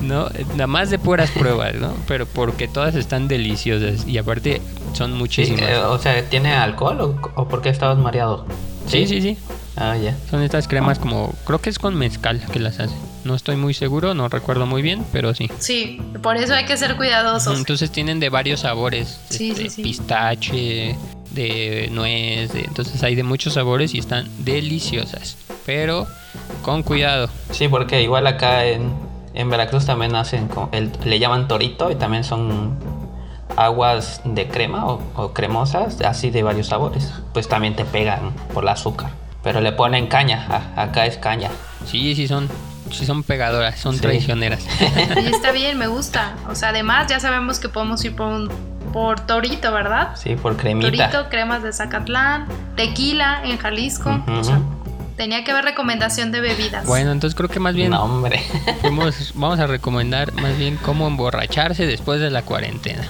no, 0.00 0.28
nada 0.52 0.66
más 0.66 0.90
de 0.90 0.98
puras 0.98 1.30
pruebas, 1.30 1.74
¿no? 1.76 1.92
Pero 2.08 2.26
porque 2.26 2.68
todas 2.68 2.94
están 2.94 3.28
deliciosas 3.28 4.06
y 4.06 4.18
aparte 4.18 4.60
son 4.92 5.12
Sí, 5.12 5.16
muchísimas. 5.18 5.62
eh, 5.62 5.76
o 5.76 5.98
sea, 5.98 6.22
¿tiene 6.28 6.52
alcohol 6.54 7.00
o, 7.00 7.40
o 7.40 7.48
por 7.48 7.62
qué 7.62 7.68
estabas 7.68 7.98
mareado? 7.98 8.46
Sí, 8.86 9.06
sí, 9.06 9.20
sí. 9.20 9.36
Ah, 9.76 9.96
ya. 9.96 10.16
Son 10.30 10.42
estas 10.42 10.66
cremas 10.68 10.98
como 10.98 11.32
creo 11.46 11.60
que 11.60 11.70
es 11.70 11.78
con 11.78 11.94
mezcal 11.94 12.40
que 12.52 12.58
las 12.58 12.80
hacen. 12.80 12.98
No 13.24 13.34
estoy 13.34 13.56
muy 13.56 13.72
seguro, 13.74 14.14
no 14.14 14.28
recuerdo 14.28 14.66
muy 14.66 14.82
bien, 14.82 15.04
pero 15.12 15.34
sí. 15.34 15.50
Sí, 15.58 16.00
por 16.22 16.36
eso 16.36 16.54
hay 16.54 16.64
que 16.64 16.76
ser 16.76 16.96
cuidadosos. 16.96 17.56
Entonces 17.58 17.90
tienen 17.92 18.18
de 18.18 18.30
varios 18.30 18.60
sabores, 18.60 19.20
Sí, 19.28 19.50
este, 19.50 19.64
sí, 19.64 19.70
sí. 19.70 19.82
pistache, 19.82 20.96
de 21.30 21.88
nuez, 21.92 22.52
de- 22.52 22.62
entonces 22.64 23.02
hay 23.02 23.14
de 23.14 23.22
muchos 23.22 23.54
sabores 23.54 23.94
y 23.94 23.98
están 23.98 24.26
deliciosas, 24.38 25.36
pero 25.66 26.06
con 26.62 26.82
cuidado. 26.82 27.28
Sí, 27.52 27.68
porque 27.68 28.02
igual 28.02 28.26
acá 28.26 28.64
en, 28.66 28.90
en 29.34 29.48
Veracruz 29.50 29.86
también 29.86 30.14
hacen, 30.16 30.48
el, 30.72 30.90
le 31.04 31.18
llaman 31.18 31.48
torito 31.48 31.90
y 31.90 31.94
también 31.96 32.24
son 32.24 32.76
aguas 33.56 34.20
de 34.24 34.48
crema 34.48 34.86
o, 34.86 35.02
o 35.16 35.32
cremosas, 35.32 36.00
así 36.02 36.30
de 36.30 36.42
varios 36.42 36.68
sabores. 36.68 37.12
Pues 37.32 37.48
también 37.48 37.74
te 37.76 37.84
pegan 37.84 38.32
por 38.54 38.64
el 38.64 38.68
azúcar. 38.68 39.10
Pero 39.42 39.60
le 39.60 39.72
ponen 39.72 40.06
caña, 40.06 40.46
a- 40.76 40.82
acá 40.82 41.06
es 41.06 41.16
caña. 41.16 41.50
Sí, 41.86 42.14
sí 42.14 42.28
son, 42.28 42.48
sí 42.92 43.06
son 43.06 43.22
pegadoras, 43.22 43.78
son 43.78 43.94
Sí. 43.94 44.00
traicioneras. 44.00 44.66
Y 45.22 45.26
está 45.26 45.50
bien, 45.52 45.78
me 45.78 45.86
gusta. 45.86 46.34
O 46.48 46.54
sea, 46.54 46.68
además 46.70 47.06
ya 47.08 47.20
sabemos 47.20 47.58
que 47.58 47.68
podemos 47.68 48.04
ir 48.04 48.14
por 48.14 48.26
un 48.28 48.50
por 48.92 49.20
Torito, 49.20 49.70
¿verdad? 49.72 50.10
Sí, 50.16 50.34
por 50.34 50.56
cremita. 50.56 50.90
Torito, 50.90 51.28
cremas 51.30 51.62
de 51.62 51.72
Zacatlán, 51.72 52.46
tequila 52.76 53.40
en 53.44 53.56
Jalisco. 53.56 54.10
Ujú. 54.10 54.32
O 54.40 54.44
sea, 54.44 54.60
tenía 55.20 55.44
que 55.44 55.50
haber 55.50 55.66
recomendación 55.66 56.32
de 56.32 56.40
bebidas. 56.40 56.86
bueno, 56.86 57.12
entonces 57.12 57.36
creo 57.36 57.50
que 57.50 57.60
más 57.60 57.74
bien 57.74 57.90
No, 57.90 58.04
hombre. 58.04 58.40
fuimos- 58.80 59.32
vamos 59.34 59.58
a 59.60 59.66
recomendar 59.66 60.32
más 60.40 60.56
bien 60.56 60.78
cómo 60.80 61.06
emborracharse 61.06 61.86
después 61.86 62.22
de 62.22 62.30
la 62.30 62.40
cuarentena, 62.40 63.06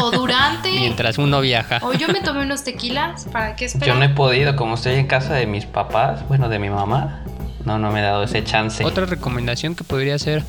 O 0.00 0.10
durante. 0.10 0.70
mientras 0.80 1.18
uno 1.18 1.42
viaja. 1.42 1.80
O 1.82 1.92
yo 1.92 2.08
me 2.08 2.22
tomé 2.22 2.44
unos 2.44 2.64
tequilas. 2.64 3.26
¿Para 3.26 3.56
qué 3.56 3.66
Yo 3.66 3.72
esperar? 3.74 3.96
no 3.98 4.04
he 4.04 4.08
podido, 4.08 4.56
como 4.56 4.76
estoy 4.76 4.94
en 4.94 5.06
casa 5.06 5.34
de 5.34 5.46
mis 5.46 5.66
papás, 5.66 6.26
bueno, 6.28 6.48
de 6.48 6.58
mi 6.58 6.70
mamá, 6.70 7.20
no, 7.66 7.78
no 7.78 7.90
me 7.92 8.00
he 8.00 8.02
dado 8.02 8.22
ese 8.22 8.42
chance. 8.42 8.82
Otra 8.82 9.04
recomendación 9.04 9.74
que 9.74 9.84
podría 9.84 10.18
ser 10.18 10.42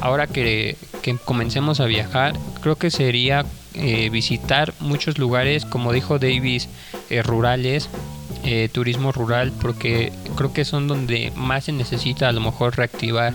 ahora 0.00 0.26
que, 0.26 0.78
que 1.02 1.18
comencemos 1.18 1.80
a 1.80 1.84
viajar, 1.84 2.32
creo 2.62 2.76
que 2.76 2.90
sería 2.90 3.44
eh, 3.74 4.08
visitar 4.08 4.72
muchos 4.80 5.18
lugares, 5.18 5.66
como 5.66 5.92
dijo 5.92 6.18
Davis, 6.18 6.70
eh, 7.10 7.22
rurales, 7.22 7.90
eh, 8.44 8.68
turismo 8.72 9.12
rural, 9.12 9.52
porque 9.60 10.12
creo 10.36 10.52
que 10.52 10.64
son 10.64 10.86
donde 10.86 11.32
más 11.34 11.64
se 11.64 11.72
necesita 11.72 12.28
a 12.28 12.32
lo 12.32 12.40
mejor 12.40 12.76
reactivar 12.76 13.34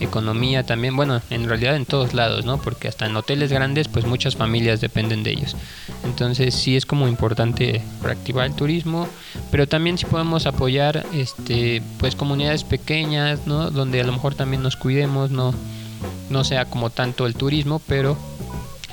economía 0.00 0.64
también, 0.64 0.96
bueno, 0.96 1.20
en 1.30 1.48
realidad 1.48 1.76
en 1.76 1.86
todos 1.86 2.14
lados, 2.14 2.44
¿no? 2.44 2.58
Porque 2.58 2.88
hasta 2.88 3.06
en 3.06 3.16
hoteles 3.16 3.50
grandes, 3.50 3.88
pues 3.88 4.06
muchas 4.06 4.36
familias 4.36 4.80
dependen 4.80 5.22
de 5.22 5.32
ellos. 5.32 5.56
Entonces 6.04 6.54
sí 6.54 6.76
es 6.76 6.86
como 6.86 7.08
importante 7.08 7.82
reactivar 8.02 8.46
el 8.46 8.54
turismo, 8.54 9.08
pero 9.50 9.66
también 9.66 9.98
si 9.98 10.06
podemos 10.06 10.46
apoyar, 10.46 11.04
este, 11.12 11.82
pues 11.98 12.14
comunidades 12.14 12.64
pequeñas, 12.64 13.46
¿no? 13.46 13.70
Donde 13.70 14.00
a 14.00 14.04
lo 14.04 14.12
mejor 14.12 14.34
también 14.34 14.62
nos 14.62 14.76
cuidemos, 14.76 15.30
no, 15.30 15.54
no 16.30 16.44
sea 16.44 16.66
como 16.66 16.90
tanto 16.90 17.26
el 17.26 17.34
turismo, 17.34 17.80
pero 17.86 18.16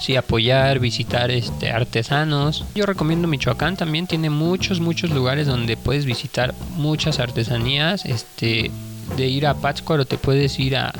sí 0.01 0.15
apoyar, 0.15 0.79
visitar 0.79 1.31
este 1.31 1.71
artesanos. 1.71 2.65
Yo 2.75 2.85
recomiendo 2.85 3.27
Michoacán 3.27 3.77
también 3.77 4.07
tiene 4.07 4.29
muchos 4.29 4.79
muchos 4.79 5.11
lugares 5.11 5.47
donde 5.47 5.77
puedes 5.77 6.05
visitar 6.05 6.53
muchas 6.75 7.19
artesanías, 7.19 8.05
este 8.05 8.71
de 9.15 9.27
ir 9.27 9.45
a 9.45 9.53
Pátzcuaro 9.53 10.05
te 10.05 10.17
puedes 10.17 10.57
ir 10.59 10.77
a, 10.77 10.93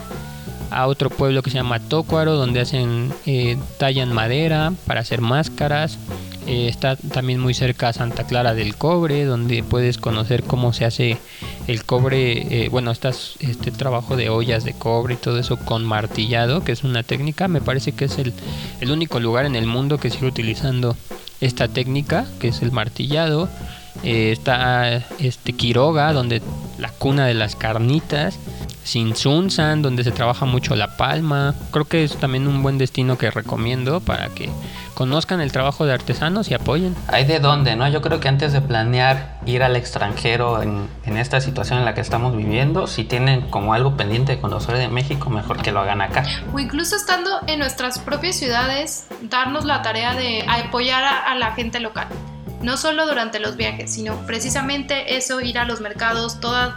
a 0.70 0.88
otro 0.88 1.10
pueblo 1.10 1.42
que 1.44 1.50
se 1.50 1.58
llama 1.58 1.80
Tócuaro 1.80 2.36
donde 2.36 2.62
hacen 2.62 3.14
eh, 3.26 3.58
tallan 3.78 4.14
madera 4.14 4.74
para 4.86 5.02
hacer 5.02 5.22
máscaras. 5.22 5.98
Eh, 6.48 6.68
está 6.68 6.96
también 6.96 7.40
muy 7.40 7.54
cerca 7.54 7.94
Santa 7.94 8.26
Clara 8.26 8.54
del 8.54 8.76
Cobre, 8.76 9.26
donde 9.26 9.64
puedes 9.64 9.98
conocer 9.98 10.44
cómo 10.44 10.74
se 10.74 10.86
hace 10.86 11.18
el 11.68 11.84
cobre, 11.86 12.66
eh, 12.66 12.70
bueno, 12.70 12.92
estás, 12.92 13.36
este 13.40 13.72
trabajo 13.72 14.16
de 14.16 14.30
ollas 14.30 14.64
de 14.64 14.74
cobre 14.74 15.14
y 15.14 15.18
todo 15.18 15.38
eso 15.38 15.58
con 15.58 15.86
martillado, 15.86 16.64
que 16.64 16.72
es 16.72 16.84
una 16.84 17.04
técnica, 17.04 17.48
me 17.48 17.62
parece 17.62 17.92
que 17.92 18.06
es 18.06 18.18
el, 18.18 18.34
el 18.80 18.92
único 18.92 19.20
lugar 19.20 19.46
en 19.46 19.56
el 19.56 19.68
mundo 19.68 20.00
que 20.00 20.10
sigue 20.10 20.28
utilizando 20.28 20.96
esta 21.42 21.68
técnica, 21.68 22.26
que 22.40 22.50
es 22.50 22.62
el 22.62 22.72
martillado. 22.72 23.50
Eh, 24.04 24.32
está 24.32 25.04
este 25.20 25.54
Quiroga, 25.54 26.14
donde 26.14 26.42
la 26.78 26.90
cuna 26.90 27.26
de 27.26 27.34
las 27.34 27.56
carnitas. 27.56 28.38
Sinsunzan, 28.84 29.84
donde 29.84 30.04
se 30.04 30.12
trabaja 30.12 30.46
mucho 30.46 30.76
la 30.76 30.98
palma. 30.98 31.54
Creo 31.70 31.86
que 31.86 32.04
es 32.04 32.18
también 32.18 32.48
un 32.48 32.64
buen 32.64 32.80
destino 32.80 33.16
que 33.16 33.30
recomiendo 33.30 34.00
para 34.00 34.30
que 34.30 34.50
conozcan 34.96 35.40
el 35.40 35.52
trabajo 35.52 35.86
de 35.86 35.94
artesanos 35.94 36.50
y 36.50 36.56
apoyen. 36.56 36.96
Hay 37.08 37.26
de 37.26 37.40
dónde, 37.40 37.76
¿no? 37.76 37.88
Yo 37.88 38.02
creo 38.02 38.20
que 38.20 38.28
antes 38.28 38.54
de 38.54 38.62
planear 38.62 39.40
ir 39.46 39.62
al 39.62 39.76
extranjero 39.76 40.64
en, 40.64 40.88
en 41.06 41.18
esta 41.18 41.42
situación 41.42 41.78
en 41.80 41.86
la 41.86 41.94
que 41.94 42.02
estamos 42.02 42.36
viviendo, 42.36 42.88
si 42.88 43.04
tienen 43.04 43.42
como 43.50 43.76
algo 43.76 43.96
pendiente 43.96 44.36
de 44.36 44.42
conocer 44.42 44.76
de 44.78 44.88
México, 44.88 45.30
mejor 45.30 45.62
que 45.62 45.72
lo 45.72 45.80
hagan 45.80 46.02
acá. 46.02 46.24
O 46.52 46.60
incluso 46.60 46.96
estando 46.96 47.30
en 47.48 47.60
nuestras 47.60 48.00
propias 48.00 48.36
ciudades, 48.36 49.06
darnos 49.22 49.64
la 49.64 49.84
tarea 49.84 50.16
de 50.16 50.44
apoyar 50.48 51.04
a, 51.04 51.32
a 51.32 51.36
la 51.36 51.54
gente 51.54 51.80
local. 51.80 52.08
No 52.62 52.78
solo 52.78 53.08
durante 53.08 53.40
los 53.40 53.56
viajes, 53.58 53.92
sino 53.94 54.16
precisamente 54.28 55.16
eso, 55.18 55.42
ir 55.42 55.58
a 55.58 55.66
los 55.66 55.82
mercados, 55.82 56.40
todas... 56.40 56.74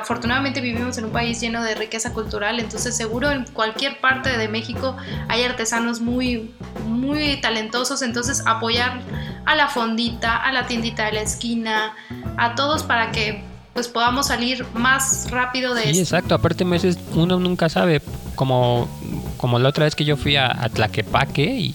Afortunadamente 0.00 0.62
vivimos 0.62 0.96
en 0.96 1.04
un 1.04 1.10
país 1.12 1.38
lleno 1.38 1.62
de 1.62 1.74
riqueza 1.74 2.14
cultural, 2.14 2.60
entonces 2.60 2.96
seguro 2.96 3.30
en 3.30 3.44
cualquier 3.44 4.00
parte 4.00 4.34
de 4.38 4.48
México 4.48 4.96
hay 5.28 5.42
artesanos 5.42 6.00
muy, 6.00 6.50
muy 6.86 7.38
talentosos, 7.42 8.00
entonces 8.00 8.42
apoyar 8.46 9.00
a 9.44 9.54
la 9.54 9.68
fondita, 9.68 10.34
a 10.34 10.50
la 10.52 10.66
tiendita 10.66 11.04
de 11.04 11.12
la 11.12 11.20
esquina, 11.20 11.92
a 12.38 12.54
todos 12.54 12.84
para 12.84 13.10
que 13.12 13.44
pues 13.74 13.88
podamos 13.88 14.28
salir 14.28 14.64
más 14.72 15.30
rápido 15.30 15.74
de 15.74 15.82
Sí, 15.82 15.88
esto. 15.90 16.00
exacto. 16.02 16.34
Aparte, 16.34 16.64
a 16.64 16.66
veces 16.68 16.98
uno 17.12 17.38
nunca 17.38 17.68
sabe. 17.68 18.00
Como, 18.34 18.88
como 19.36 19.58
la 19.58 19.68
otra 19.68 19.84
vez 19.84 19.94
que 19.94 20.06
yo 20.06 20.16
fui 20.16 20.36
a, 20.36 20.46
a 20.50 20.70
Tlaquepaque 20.70 21.44
y 21.44 21.74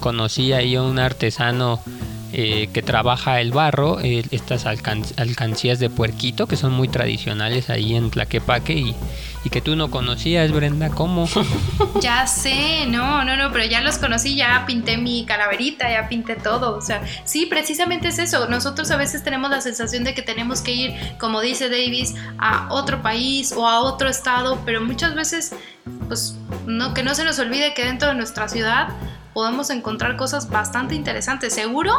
conocí 0.00 0.54
ahí 0.54 0.74
a 0.76 0.82
un 0.82 0.98
artesano 0.98 1.80
eh, 2.32 2.68
que 2.72 2.82
trabaja 2.82 3.40
el 3.40 3.52
barro, 3.52 4.00
eh, 4.00 4.24
estas 4.30 4.66
alcan- 4.66 5.04
alcancías 5.16 5.78
de 5.78 5.90
puerquito 5.90 6.46
que 6.46 6.56
son 6.56 6.72
muy 6.72 6.88
tradicionales 6.88 7.70
ahí 7.70 7.94
en 7.94 8.10
Tlaquepaque 8.10 8.72
y, 8.74 8.94
y 9.44 9.50
que 9.50 9.60
tú 9.60 9.76
no 9.76 9.90
conocías, 9.90 10.50
Brenda. 10.52 10.90
¿Cómo? 10.90 11.28
Ya 12.00 12.26
sé, 12.26 12.86
no, 12.88 13.24
no, 13.24 13.36
no, 13.36 13.52
pero 13.52 13.64
ya 13.64 13.80
los 13.80 13.96
conocí, 13.98 14.34
ya 14.34 14.64
pinté 14.66 14.96
mi 14.96 15.24
calaverita, 15.24 15.88
ya 15.90 16.08
pinté 16.08 16.34
todo. 16.34 16.76
O 16.76 16.80
sea, 16.80 17.00
sí, 17.24 17.46
precisamente 17.46 18.08
es 18.08 18.18
eso. 18.18 18.48
Nosotros 18.48 18.90
a 18.90 18.96
veces 18.96 19.22
tenemos 19.22 19.50
la 19.50 19.60
sensación 19.60 20.02
de 20.02 20.12
que 20.14 20.22
tenemos 20.22 20.62
que 20.62 20.72
ir, 20.72 20.94
como 21.20 21.40
dice 21.40 21.68
Davis, 21.68 22.14
a 22.38 22.66
otro 22.72 23.02
país 23.02 23.52
o 23.52 23.68
a 23.68 23.80
otro 23.82 24.08
estado, 24.08 24.60
pero 24.64 24.80
muchas 24.80 25.14
veces, 25.14 25.54
pues, 26.08 26.36
no, 26.66 26.92
que 26.92 27.04
no 27.04 27.14
se 27.14 27.24
nos 27.24 27.38
olvide 27.38 27.72
que 27.74 27.84
dentro 27.84 28.08
de 28.08 28.14
nuestra 28.14 28.48
ciudad 28.48 28.88
podemos 29.32 29.70
encontrar 29.70 30.16
cosas 30.16 30.50
bastante 30.50 30.94
interesantes. 30.94 31.54
Seguro, 31.54 31.92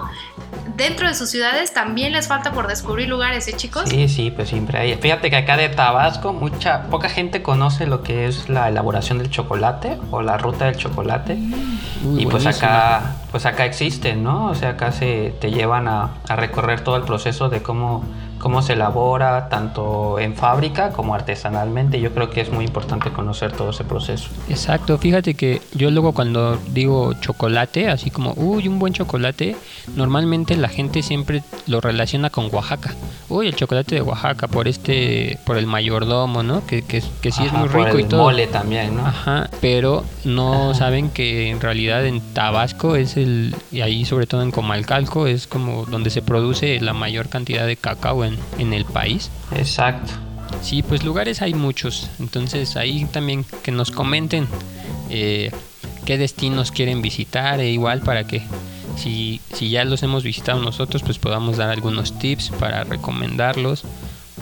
dentro 0.76 1.08
de 1.08 1.16
sus 1.16 1.30
ciudades 1.30 1.74
también 1.74 2.14
les 2.14 2.28
falta 2.28 2.52
por 2.52 2.68
descubrir 2.68 3.08
lugares, 3.08 3.48
¿eh, 3.48 3.54
chicos? 3.56 3.90
Sí, 3.90 4.08
sí, 4.08 4.32
pues 4.32 4.50
siempre 4.50 4.80
hay. 4.80 4.96
Fíjate 4.96 5.30
que 5.30 5.38
acá 5.38 5.58
de 5.58 5.70
Tabasco, 5.70 6.34
mucha, 6.34 6.84
poca 6.84 7.10
gente 7.10 7.42
conoce 7.42 7.88
lo 7.88 8.04
que 8.04 8.28
es 8.28 8.50
la 8.50 8.70
elaboración 8.70 9.18
del 9.18 9.30
chocolate 9.30 10.00
o 10.12 10.22
la 10.22 10.38
ruta 10.38 10.66
del 10.66 10.78
chocolate. 10.78 11.38
Uy, 12.04 12.24
y 12.24 12.26
pues 12.26 12.46
acá, 12.46 13.16
pues 13.32 13.46
acá 13.46 13.66
existen, 13.66 14.24
¿no? 14.24 14.48
O 14.48 14.56
sea, 14.56 14.70
acá 14.70 14.92
se 14.92 15.34
te 15.40 15.52
llevan 15.52 15.88
a, 15.88 16.12
a 16.28 16.36
recorrer 16.36 16.82
todo 16.82 16.98
el 16.98 17.04
proceso 17.04 17.50
de 17.50 17.62
cómo, 17.62 18.04
cómo 18.44 18.62
se 18.62 18.74
elabora, 18.74 19.48
tanto 19.48 20.20
en 20.20 20.36
fábrica 20.36 20.92
como 20.92 21.16
artesanalmente. 21.16 22.02
Yo 22.02 22.14
creo 22.14 22.30
que 22.30 22.42
es 22.42 22.52
muy 22.52 22.66
importante 22.66 23.10
conocer 23.10 23.54
todo 23.54 23.70
ese 23.70 23.86
proceso. 23.86 24.28
Exacto, 24.50 24.98
fíjate 24.98 25.34
que 25.34 25.62
yo 25.74 25.90
luego 25.90 26.12
cuando 26.12 26.58
digo 26.74 27.14
chocolate, 27.22 27.88
así 27.88 28.12
como, 28.12 28.34
uy, 28.36 28.68
un 28.68 28.80
buen 28.80 28.92
chocolate, 28.92 29.56
normalmente 29.96 30.58
la 30.58 30.68
gente 30.68 31.04
siempre 31.04 31.42
lo 31.68 31.80
relaciona 31.80 32.30
con 32.30 32.50
Oaxaca. 32.54 32.94
Uy, 33.30 33.48
el 33.48 33.56
chocolate 33.56 33.96
de 33.96 34.02
Oaxaca 34.02 34.50
por 34.50 34.68
este, 34.68 35.40
por 35.46 35.58
el 35.58 35.66
mayordomo, 35.66 36.44
¿no? 36.44 36.68
Que, 36.68 36.82
que, 36.82 37.02
que 37.22 37.32
sí 37.32 37.46
es 37.46 37.54
muy 37.54 37.70
por 37.70 37.86
rico 37.86 37.98
y 37.98 38.02
el 38.02 38.08
todo. 38.10 38.24
mole 38.24 38.48
también, 38.48 38.98
¿no? 38.98 39.06
Ajá, 39.08 39.50
pero 39.62 40.04
no 40.26 40.72
Ajá. 40.72 40.74
saben 40.74 41.10
que 41.12 41.50
en 41.50 41.62
realidad 41.62 42.06
en 42.06 42.20
Tabasco 42.34 42.98
es 42.98 43.16
el, 43.16 43.56
y 43.72 43.80
ahí 43.80 44.04
sobre 44.04 44.28
todo 44.28 44.42
en 44.42 44.52
Comalcalco, 44.52 45.28
es 45.28 45.48
como 45.48 45.86
donde 45.86 46.10
se 46.10 46.22
produce 46.22 46.82
la 46.82 46.92
mayor 46.92 47.30
cantidad 47.30 47.66
de 47.66 47.78
cacao 47.78 48.26
en, 48.26 48.33
en 48.58 48.74
el 48.74 48.86
país. 48.86 49.30
Exacto. 49.56 50.12
Sí, 50.62 50.84
pues 50.84 51.04
lugares 51.04 51.42
hay 51.42 51.54
muchos. 51.54 52.10
Entonces 52.20 52.76
ahí 52.78 53.06
también 53.06 53.46
que 53.64 53.72
nos 53.72 53.92
comenten 53.92 54.48
eh, 55.10 55.52
qué 56.06 56.18
destinos 56.18 56.72
quieren 56.72 57.02
visitar 57.02 57.60
e 57.60 57.70
igual 57.70 58.02
para 58.02 58.26
que 58.26 58.42
si, 58.98 59.42
si 59.54 59.70
ya 59.70 59.84
los 59.86 60.04
hemos 60.04 60.24
visitado 60.24 60.62
nosotros 60.62 61.02
pues 61.04 61.18
podamos 61.18 61.58
dar 61.58 61.70
algunos 61.70 62.20
tips 62.20 62.52
para 62.60 62.84
recomendarlos 62.84 63.84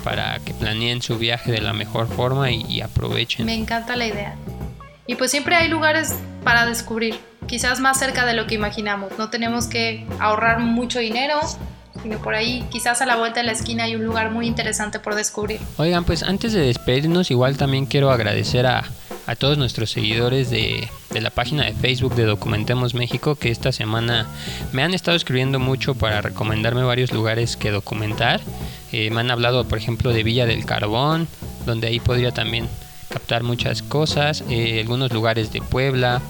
para 0.03 0.39
que 0.39 0.53
planeen 0.53 1.01
su 1.01 1.17
viaje 1.17 1.51
de 1.51 1.61
la 1.61 1.73
mejor 1.73 2.07
forma 2.07 2.51
y, 2.51 2.65
y 2.67 2.81
aprovechen. 2.81 3.45
Me 3.45 3.53
encanta 3.53 3.95
la 3.95 4.07
idea. 4.07 4.35
Y 5.07 5.15
pues 5.15 5.31
siempre 5.31 5.55
hay 5.55 5.67
lugares 5.67 6.15
para 6.43 6.65
descubrir, 6.65 7.19
quizás 7.47 7.79
más 7.79 7.99
cerca 7.99 8.25
de 8.25 8.33
lo 8.33 8.47
que 8.47 8.55
imaginamos. 8.55 9.11
No 9.17 9.29
tenemos 9.29 9.67
que 9.67 10.05
ahorrar 10.19 10.59
mucho 10.59 10.99
dinero, 10.99 11.39
por 12.23 12.35
ahí, 12.35 12.65
quizás 12.69 13.01
a 13.01 13.05
la 13.05 13.15
vuelta 13.15 13.39
de 13.39 13.45
la 13.45 13.51
esquina 13.51 13.83
hay 13.85 13.95
un 13.95 14.03
lugar 14.03 14.31
muy 14.31 14.47
interesante 14.47 14.99
por 14.99 15.15
descubrir. 15.15 15.59
Oigan, 15.77 16.03
pues 16.03 16.23
antes 16.23 16.53
de 16.53 16.61
despedirnos, 16.61 17.31
igual 17.31 17.57
también 17.57 17.85
quiero 17.85 18.11
agradecer 18.11 18.65
a, 18.65 18.83
a 19.27 19.35
todos 19.35 19.57
nuestros 19.57 19.91
seguidores 19.91 20.49
de, 20.49 20.89
de 21.11 21.21
la 21.21 21.29
página 21.29 21.63
de 21.65 21.73
Facebook 21.73 22.15
de 22.15 22.25
Documentemos 22.25 22.93
México, 22.93 23.35
que 23.35 23.49
esta 23.49 23.71
semana 23.71 24.27
me 24.71 24.83
han 24.83 24.93
estado 24.93 25.15
escribiendo 25.17 25.59
mucho 25.59 25.95
para 25.95 26.21
recomendarme 26.21 26.83
varios 26.83 27.11
lugares 27.11 27.55
que 27.55 27.71
documentar. 27.71 28.41
Eh, 28.91 29.09
me 29.09 29.21
han 29.21 29.31
hablado, 29.31 29.65
por 29.67 29.77
ejemplo, 29.77 30.11
de 30.11 30.23
Villa 30.23 30.45
del 30.45 30.65
Carbón, 30.65 31.27
donde 31.65 31.87
ahí 31.87 31.99
podría 31.99 32.31
también 32.31 32.67
captar 33.09 33.43
muchas 33.43 33.81
cosas, 33.81 34.43
eh, 34.49 34.79
algunos 34.79 35.11
lugares 35.11 35.51
de 35.51 35.61
Puebla, 35.61 36.21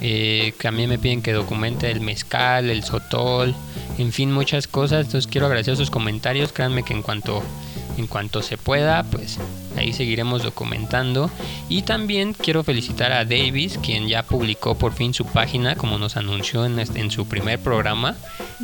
eh, 0.00 0.52
también 0.60 0.88
me 0.88 0.98
piden 0.98 1.22
que 1.22 1.32
documente 1.32 1.90
el 1.90 2.00
mezcal, 2.00 2.70
el 2.70 2.84
sotol, 2.84 3.54
en 3.98 4.12
fin, 4.12 4.32
muchas 4.32 4.66
cosas. 4.66 5.06
Entonces 5.06 5.30
quiero 5.30 5.46
agradecer 5.46 5.76
sus 5.76 5.90
comentarios. 5.90 6.52
Créanme 6.52 6.82
que 6.82 6.94
en 6.94 7.02
cuanto, 7.02 7.42
en 8.00 8.06
cuanto 8.08 8.42
se 8.42 8.56
pueda, 8.58 9.04
pues 9.04 9.38
ahí 9.76 9.92
seguiremos 9.92 10.42
documentando. 10.42 11.30
Y 11.68 11.82
también 11.82 12.32
quiero 12.34 12.64
felicitar 12.64 13.12
a 13.12 13.24
Davis, 13.24 13.78
quien 13.82 14.08
ya 14.08 14.24
publicó 14.24 14.74
por 14.76 14.92
fin 14.92 15.14
su 15.14 15.24
página, 15.24 15.76
como 15.76 15.98
nos 15.98 16.16
anunció 16.16 16.66
en, 16.66 16.78
este- 16.80 17.00
en 17.00 17.10
su 17.12 17.28
primer 17.28 17.60
programa. 17.60 18.16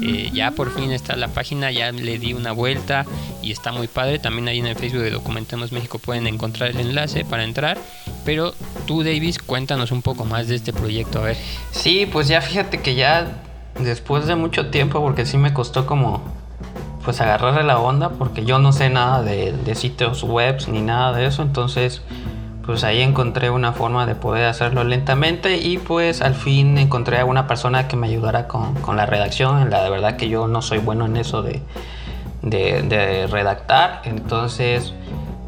Eh, 0.03 0.31
ya 0.35 0.51
por 0.51 0.75
fin 0.75 0.90
está 0.92 1.16
la 1.16 1.29
página, 1.29 1.70
ya 1.70 1.92
le 1.92 2.18
di 2.18 2.33
una 2.35 2.53
vuelta 2.53 3.07
y 3.42 3.53
está 3.53 3.70
muy 3.72 3.87
padre. 3.87 4.18
También 4.18 4.49
ahí 4.49 4.59
en 4.59 4.66
el 4.66 4.77
Facebook 4.77 5.03
de 5.03 5.11
Documentemos 5.11 5.70
México 5.72 5.99
pueden 5.99 6.27
encontrar 6.27 6.70
el 6.70 6.81
enlace 6.81 7.25
para 7.25 7.44
entrar. 7.44 7.79
Pero 8.25 8.55
tú, 8.87 9.03
Davis, 9.05 9.38
cuéntanos 9.38 9.92
un 9.92 10.03
poco 10.03 10.25
más 10.25 10.49
de 10.49 10.57
este 10.57 10.72
proyecto. 10.72 11.20
A 11.20 11.22
ver, 11.27 11.37
Sí, 11.70 12.07
pues 12.11 12.27
ya 12.29 12.40
fíjate 12.40 12.81
que 12.83 12.94
ya 12.96 13.42
después 13.79 14.27
de 14.27 14.35
mucho 14.37 14.66
tiempo, 14.70 15.01
porque 15.01 15.25
sí 15.27 15.37
me 15.37 15.53
costó 15.53 15.87
como 15.87 16.22
pues 17.07 17.21
agarrarle 17.21 17.62
la 17.62 17.79
onda, 17.79 18.11
porque 18.11 18.45
yo 18.45 18.59
no 18.59 18.73
sé 18.73 18.90
nada 18.90 19.23
de, 19.23 19.75
sitios 19.77 20.25
webs 20.25 20.66
ni 20.66 20.83
nada 20.83 21.16
de 21.16 21.27
eso, 21.27 21.42
entonces 21.42 22.03
pues 22.64 22.83
ahí 22.83 23.01
encontré 23.01 23.49
una 23.49 23.73
forma 23.73 24.07
de 24.07 24.16
poder 24.16 24.47
hacerlo 24.47 24.83
lentamente 24.83 25.57
y 25.57 25.79
pues 25.79 26.21
al 26.21 26.35
fin 26.35 26.77
encontré 26.79 27.21
a 27.21 27.25
una 27.25 27.47
persona 27.47 27.87
que 27.87 27.97
me 27.97 28.09
ayudara 28.09 28.49
con, 28.49 28.75
la 28.97 29.07
redacción, 29.07 29.71
la 29.71 29.85
de 29.85 29.90
verdad 29.90 30.16
que 30.16 30.29
yo 30.29 30.49
no 30.49 30.62
soy 30.62 30.79
bueno 30.79 31.07
en 31.07 31.16
eso 31.16 31.42
de 31.42 31.62
redactar, 33.31 34.03
entonces 34.03 34.92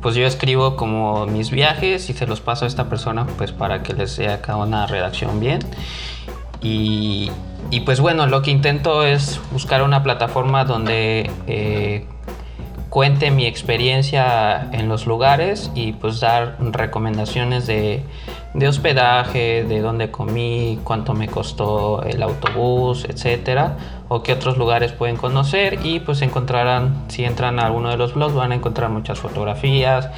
pues 0.00 0.14
yo 0.14 0.26
escribo 0.28 0.76
como 0.76 1.26
mis 1.26 1.50
viajes 1.50 2.08
y 2.08 2.12
se 2.12 2.28
los 2.28 2.40
paso 2.40 2.66
a 2.66 2.68
esta 2.68 2.88
persona 2.88 3.26
pues 3.36 3.50
para 3.50 3.82
que 3.82 3.94
les 3.94 4.12
sea 4.12 4.34
acá 4.34 4.54
una 4.54 4.86
redacción 4.86 5.40
bien. 5.40 5.58
Y, 6.60 7.30
pues 7.84 8.00
bueno, 8.00 8.26
lo 8.26 8.42
que 8.42 8.50
intento 8.50 9.04
es 9.04 9.40
buscar 9.52 9.82
una 9.82 10.02
plataforma 10.02 10.64
donde 10.64 11.30
eh, 11.46 12.06
cuente 12.88 13.30
mi 13.30 13.46
experiencia 13.46 14.68
en 14.72 14.88
los 14.88 15.06
lugares 15.06 15.70
y 15.74 15.92
pues 15.92 16.20
dar 16.20 16.56
recomendaciones 16.58 17.66
de, 17.66 18.02
de 18.54 18.68
hospedaje, 18.68 19.64
de 19.64 19.80
dónde 19.80 20.10
comí, 20.10 20.80
cuánto 20.82 21.14
me 21.14 21.28
costó 21.28 22.02
el 22.02 22.22
autobús, 22.22 23.04
etcétera, 23.08 23.76
o 24.08 24.22
qué 24.22 24.32
otros 24.32 24.56
lugares 24.56 24.92
pueden 24.92 25.16
conocer. 25.16 25.78
Y 25.84 26.00
pues 26.00 26.22
encontrarán, 26.22 27.04
si 27.08 27.24
entran 27.24 27.60
a 27.60 27.66
alguno 27.66 27.90
de 27.90 27.96
los 27.96 28.14
blogs 28.14 28.34
van 28.34 28.52
a 28.52 28.54
encontrar 28.56 28.90
muchas 28.90 29.18
fotografías, 29.18 30.08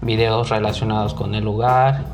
videos 0.00 0.50
relacionados 0.50 1.14
con 1.14 1.34
el 1.34 1.44
lugar 1.44 2.04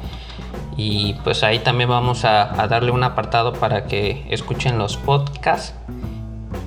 y 0.76 1.14
pues 1.24 1.42
ahí 1.42 1.60
también 1.60 1.88
vamos 1.88 2.24
a, 2.24 2.60
a 2.60 2.68
darle 2.68 2.90
un 2.90 3.04
apartado 3.04 3.52
para 3.52 3.86
que 3.86 4.26
escuchen 4.30 4.78
los 4.78 4.96
podcasts 4.96 5.74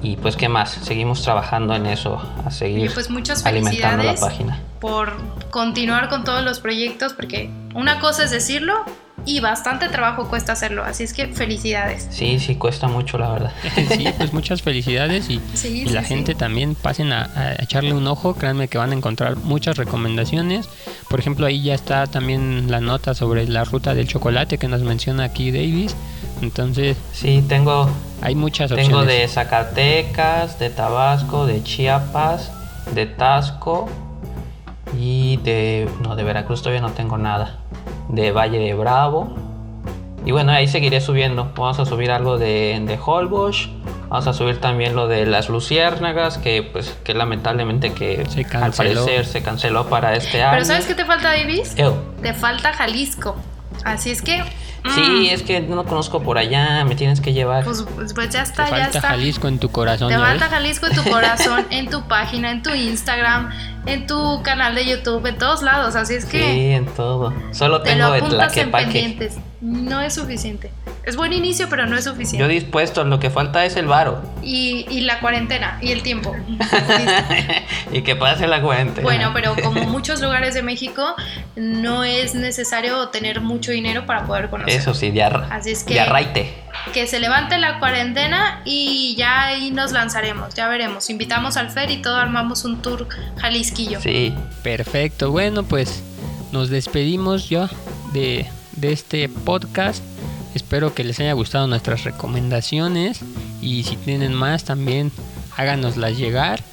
y 0.01 0.15
pues 0.17 0.35
qué 0.35 0.47
más, 0.47 0.71
seguimos 0.71 1.23
trabajando 1.23 1.75
en 1.75 1.85
eso, 1.85 2.21
a 2.45 2.51
seguir 2.51 2.85
Y 2.85 2.89
pues 2.89 3.09
muchas 3.09 3.45
alimentando 3.45 4.03
la 4.03 4.15
página. 4.15 4.59
por 4.79 5.13
continuar 5.49 6.09
con 6.09 6.23
todos 6.23 6.43
los 6.43 6.59
proyectos, 6.59 7.13
porque 7.13 7.49
una 7.73 7.99
cosa 7.99 8.23
es 8.23 8.31
decirlo 8.31 8.85
y 9.27 9.39
bastante 9.41 9.89
trabajo 9.89 10.27
cuesta 10.29 10.53
hacerlo, 10.53 10.83
así 10.83 11.03
es 11.03 11.13
que 11.13 11.27
felicidades. 11.27 12.07
Sí, 12.09 12.39
sí, 12.39 12.55
cuesta 12.55 12.87
mucho 12.87 13.17
la 13.17 13.29
verdad. 13.29 13.51
sí, 13.95 14.07
pues 14.17 14.33
muchas 14.33 14.61
felicidades 14.63 15.29
y, 15.29 15.39
Sí, 15.53 15.83
y 15.85 15.89
la 15.89 16.01
sí, 16.01 16.07
gente 16.07 16.33
también 16.33 16.73
pasen 16.75 17.11
a, 17.11 17.29
a 17.35 17.53
echarle 17.61 17.93
un 17.93 18.07
ojo, 18.07 18.33
créanme 18.35 18.67
que 18.69 18.77
van 18.77 18.91
a 18.91 18.95
encontrar 18.95 19.35
muchas 19.37 19.77
recomendaciones. 19.77 20.69
Por 21.09 21.19
ejemplo, 21.19 21.45
ahí 21.45 21.61
ya 21.61 21.75
está 21.75 22.07
también 22.07 22.71
la 22.71 22.79
nota 22.81 23.13
sobre 23.13 23.47
la 23.47 23.63
ruta 23.65 23.93
del 23.93 24.07
chocolate 24.07 24.57
que 24.57 24.67
nos 24.67 24.81
menciona 24.81 25.25
aquí 25.25 25.51
Davis. 25.51 25.95
Entonces, 26.41 26.95
Sí, 27.13 27.43
tengo, 27.47 27.89
hay 28.21 28.35
muchas 28.35 28.71
opciones. 28.71 28.87
tengo 28.87 29.05
de 29.05 29.27
Zacatecas, 29.27 30.57
de 30.59 30.69
Tabasco, 30.69 31.45
de 31.45 31.63
Chiapas, 31.63 32.51
de 32.93 33.05
Tasco 33.07 33.89
y 34.97 35.37
de... 35.37 35.89
No, 36.01 36.15
de 36.15 36.23
Veracruz 36.23 36.61
todavía 36.61 36.81
no 36.81 36.91
tengo 36.91 37.17
nada. 37.17 37.59
De 38.09 38.31
Valle 38.31 38.59
de 38.59 38.73
Bravo. 38.73 39.33
Y 40.25 40.31
bueno, 40.31 40.51
ahí 40.51 40.67
seguiré 40.67 40.99
subiendo. 41.01 41.51
Vamos 41.55 41.79
a 41.79 41.85
subir 41.85 42.11
algo 42.11 42.37
de, 42.37 42.81
de 42.85 42.99
Holbox. 43.03 43.69
Vamos 44.09 44.27
a 44.27 44.33
subir 44.33 44.59
también 44.61 44.95
lo 44.95 45.07
de 45.07 45.25
las 45.25 45.49
luciérnagas, 45.49 46.37
que 46.37 46.63
pues 46.63 46.97
que 47.03 47.13
lamentablemente 47.13 47.93
que 47.93 48.25
Se 48.29 48.41
al 48.41 48.49
canceló. 48.49 49.01
parecer 49.05 49.25
se 49.25 49.41
canceló 49.43 49.87
para 49.87 50.15
este 50.15 50.41
año. 50.41 50.51
Pero 50.53 50.65
¿sabes 50.65 50.85
qué 50.85 50.95
te 50.95 51.05
falta, 51.05 51.29
Davis? 51.31 51.75
Ew. 51.77 51.93
Te 52.21 52.33
falta 52.33 52.71
Jalisco. 52.73 53.35
Así 53.83 54.11
es 54.11 54.21
que... 54.21 54.41
mm, 54.43 54.89
Sí, 54.95 55.29
es 55.29 55.43
que 55.43 55.59
no 55.61 55.85
conozco 55.85 56.21
por 56.21 56.37
allá, 56.37 56.83
me 56.85 56.95
tienes 56.95 57.19
que 57.21 57.33
llevar. 57.33 57.63
Pues, 57.63 57.83
pues- 57.95 58.13
pues 58.13 58.29
ya 58.29 58.43
Te 58.43 58.49
está, 58.49 58.63
ya 58.65 58.69
falta 58.69 58.85
está. 58.97 59.01
Jalisco 59.09 59.47
en 59.47 59.59
tu 59.59 59.69
corazón. 59.69 60.07
Te 60.09 60.13
¿ya 60.15 60.19
falta 60.19 60.45
ves? 60.45 60.53
Jalisco 60.53 60.87
en 60.87 60.95
tu 60.95 61.03
corazón, 61.11 61.65
en 61.69 61.89
tu 61.89 62.07
página, 62.07 62.51
en 62.51 62.63
tu 62.63 62.69
Instagram, 62.71 63.49
en 63.85 64.07
tu 64.07 64.41
canal 64.43 64.75
de 64.75 64.85
YouTube, 64.85 65.25
en 65.25 65.37
todos 65.37 65.61
lados. 65.61 65.95
Así 65.95 66.13
es 66.15 66.25
que 66.25 66.39
Sí, 66.39 66.71
en 66.71 66.85
todo. 66.85 67.33
Solo 67.51 67.81
te 67.81 67.95
lo 67.95 68.11
tengo 68.11 68.15
el 68.15 68.23
apuntas 68.23 68.57
en 68.57 68.71
pendientes. 68.71 69.35
No 69.61 70.01
es 70.01 70.13
suficiente. 70.15 70.71
Es 71.07 71.15
buen 71.15 71.31
inicio, 71.31 71.67
pero 71.69 71.87
no 71.87 71.95
es 71.97 72.03
Yo 72.05 72.11
suficiente. 72.11 72.47
dispuesto, 72.49 73.03
lo 73.05 73.17
que 73.19 73.29
falta 73.29 73.63
es 73.65 73.77
el 73.77 73.85
varo. 73.87 74.21
Y, 74.43 74.85
y 74.89 75.01
la 75.01 75.19
cuarentena 75.21 75.79
y 75.81 75.91
el 75.93 76.03
tiempo. 76.03 76.35
y 77.91 78.01
que 78.01 78.15
pase 78.15 78.45
la 78.47 78.61
cuenta. 78.61 79.01
Bueno, 79.01 79.31
pero 79.33 79.55
como 79.63 79.83
muchos 79.85 80.21
lugares 80.21 80.53
de 80.53 80.63
México, 80.63 81.15
no 81.55 82.03
es 82.03 82.35
necesario 82.35 83.07
tener 83.09 83.39
mucho 83.41 83.71
dinero 83.71 84.05
para 84.05 84.25
poder 84.25 84.49
conocer. 84.49 84.73
Eso 84.79 84.93
sí, 84.93 85.09
de, 85.11 85.23
arra- 85.23 85.47
Así 85.49 85.71
es 85.71 85.83
que- 85.83 85.93
de 85.95 86.01
arraite. 86.01 86.53
Que 86.93 87.07
se 87.07 87.19
levante 87.19 87.57
la 87.57 87.79
cuarentena 87.79 88.61
y 88.65 89.15
ya 89.17 89.45
ahí 89.45 89.71
nos 89.71 89.93
lanzaremos, 89.93 90.53
ya 90.53 90.67
veremos. 90.67 91.09
Invitamos 91.09 91.57
al 91.57 91.71
Fer 91.71 91.89
y 91.89 92.01
todo 92.01 92.17
armamos 92.17 92.65
un 92.65 92.81
tour 92.81 93.07
jalisquillo. 93.37 93.99
Sí. 94.01 94.33
Perfecto, 94.61 95.31
bueno, 95.31 95.63
pues 95.63 96.03
nos 96.51 96.69
despedimos 96.69 97.49
ya 97.49 97.69
de, 98.13 98.45
de 98.73 98.91
este 98.91 99.27
podcast. 99.29 100.03
Espero 100.57 100.95
que 100.95 101.03
les 101.03 101.19
haya 101.19 101.33
gustado 101.33 101.67
nuestras 101.67 102.03
recomendaciones 102.03 103.21
y 103.61 103.83
si 103.83 103.95
tienen 103.95 104.33
más 104.33 104.63
también 104.63 105.11
háganoslas 105.55 106.17
llegar. 106.17 106.63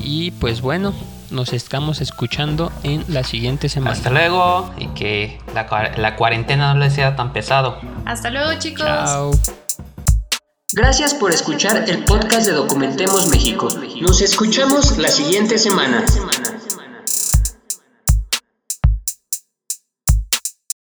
Y 0.00 0.30
pues 0.30 0.60
bueno, 0.60 0.94
nos 1.30 1.52
estamos 1.52 2.00
escuchando 2.00 2.70
en 2.84 3.04
la 3.08 3.24
siguiente 3.24 3.68
semana. 3.68 3.96
Hasta 3.96 4.10
luego 4.10 4.72
y 4.78 4.86
que 4.88 5.40
la, 5.52 5.92
la 5.96 6.14
cuarentena 6.14 6.72
no 6.74 6.78
les 6.78 6.92
sea 6.92 7.16
tan 7.16 7.32
pesado. 7.32 7.80
Hasta 8.04 8.30
luego 8.30 8.56
chicos. 8.60 8.86
Chao. 8.86 9.32
Gracias 10.72 11.12
por 11.12 11.32
escuchar 11.32 11.88
el 11.88 12.04
podcast 12.04 12.46
de 12.46 12.52
Documentemos 12.52 13.26
México. 13.26 13.68
Nos 14.00 14.20
escuchamos 14.20 14.96
la 14.96 15.08
siguiente 15.08 15.58
semana. 15.58 16.04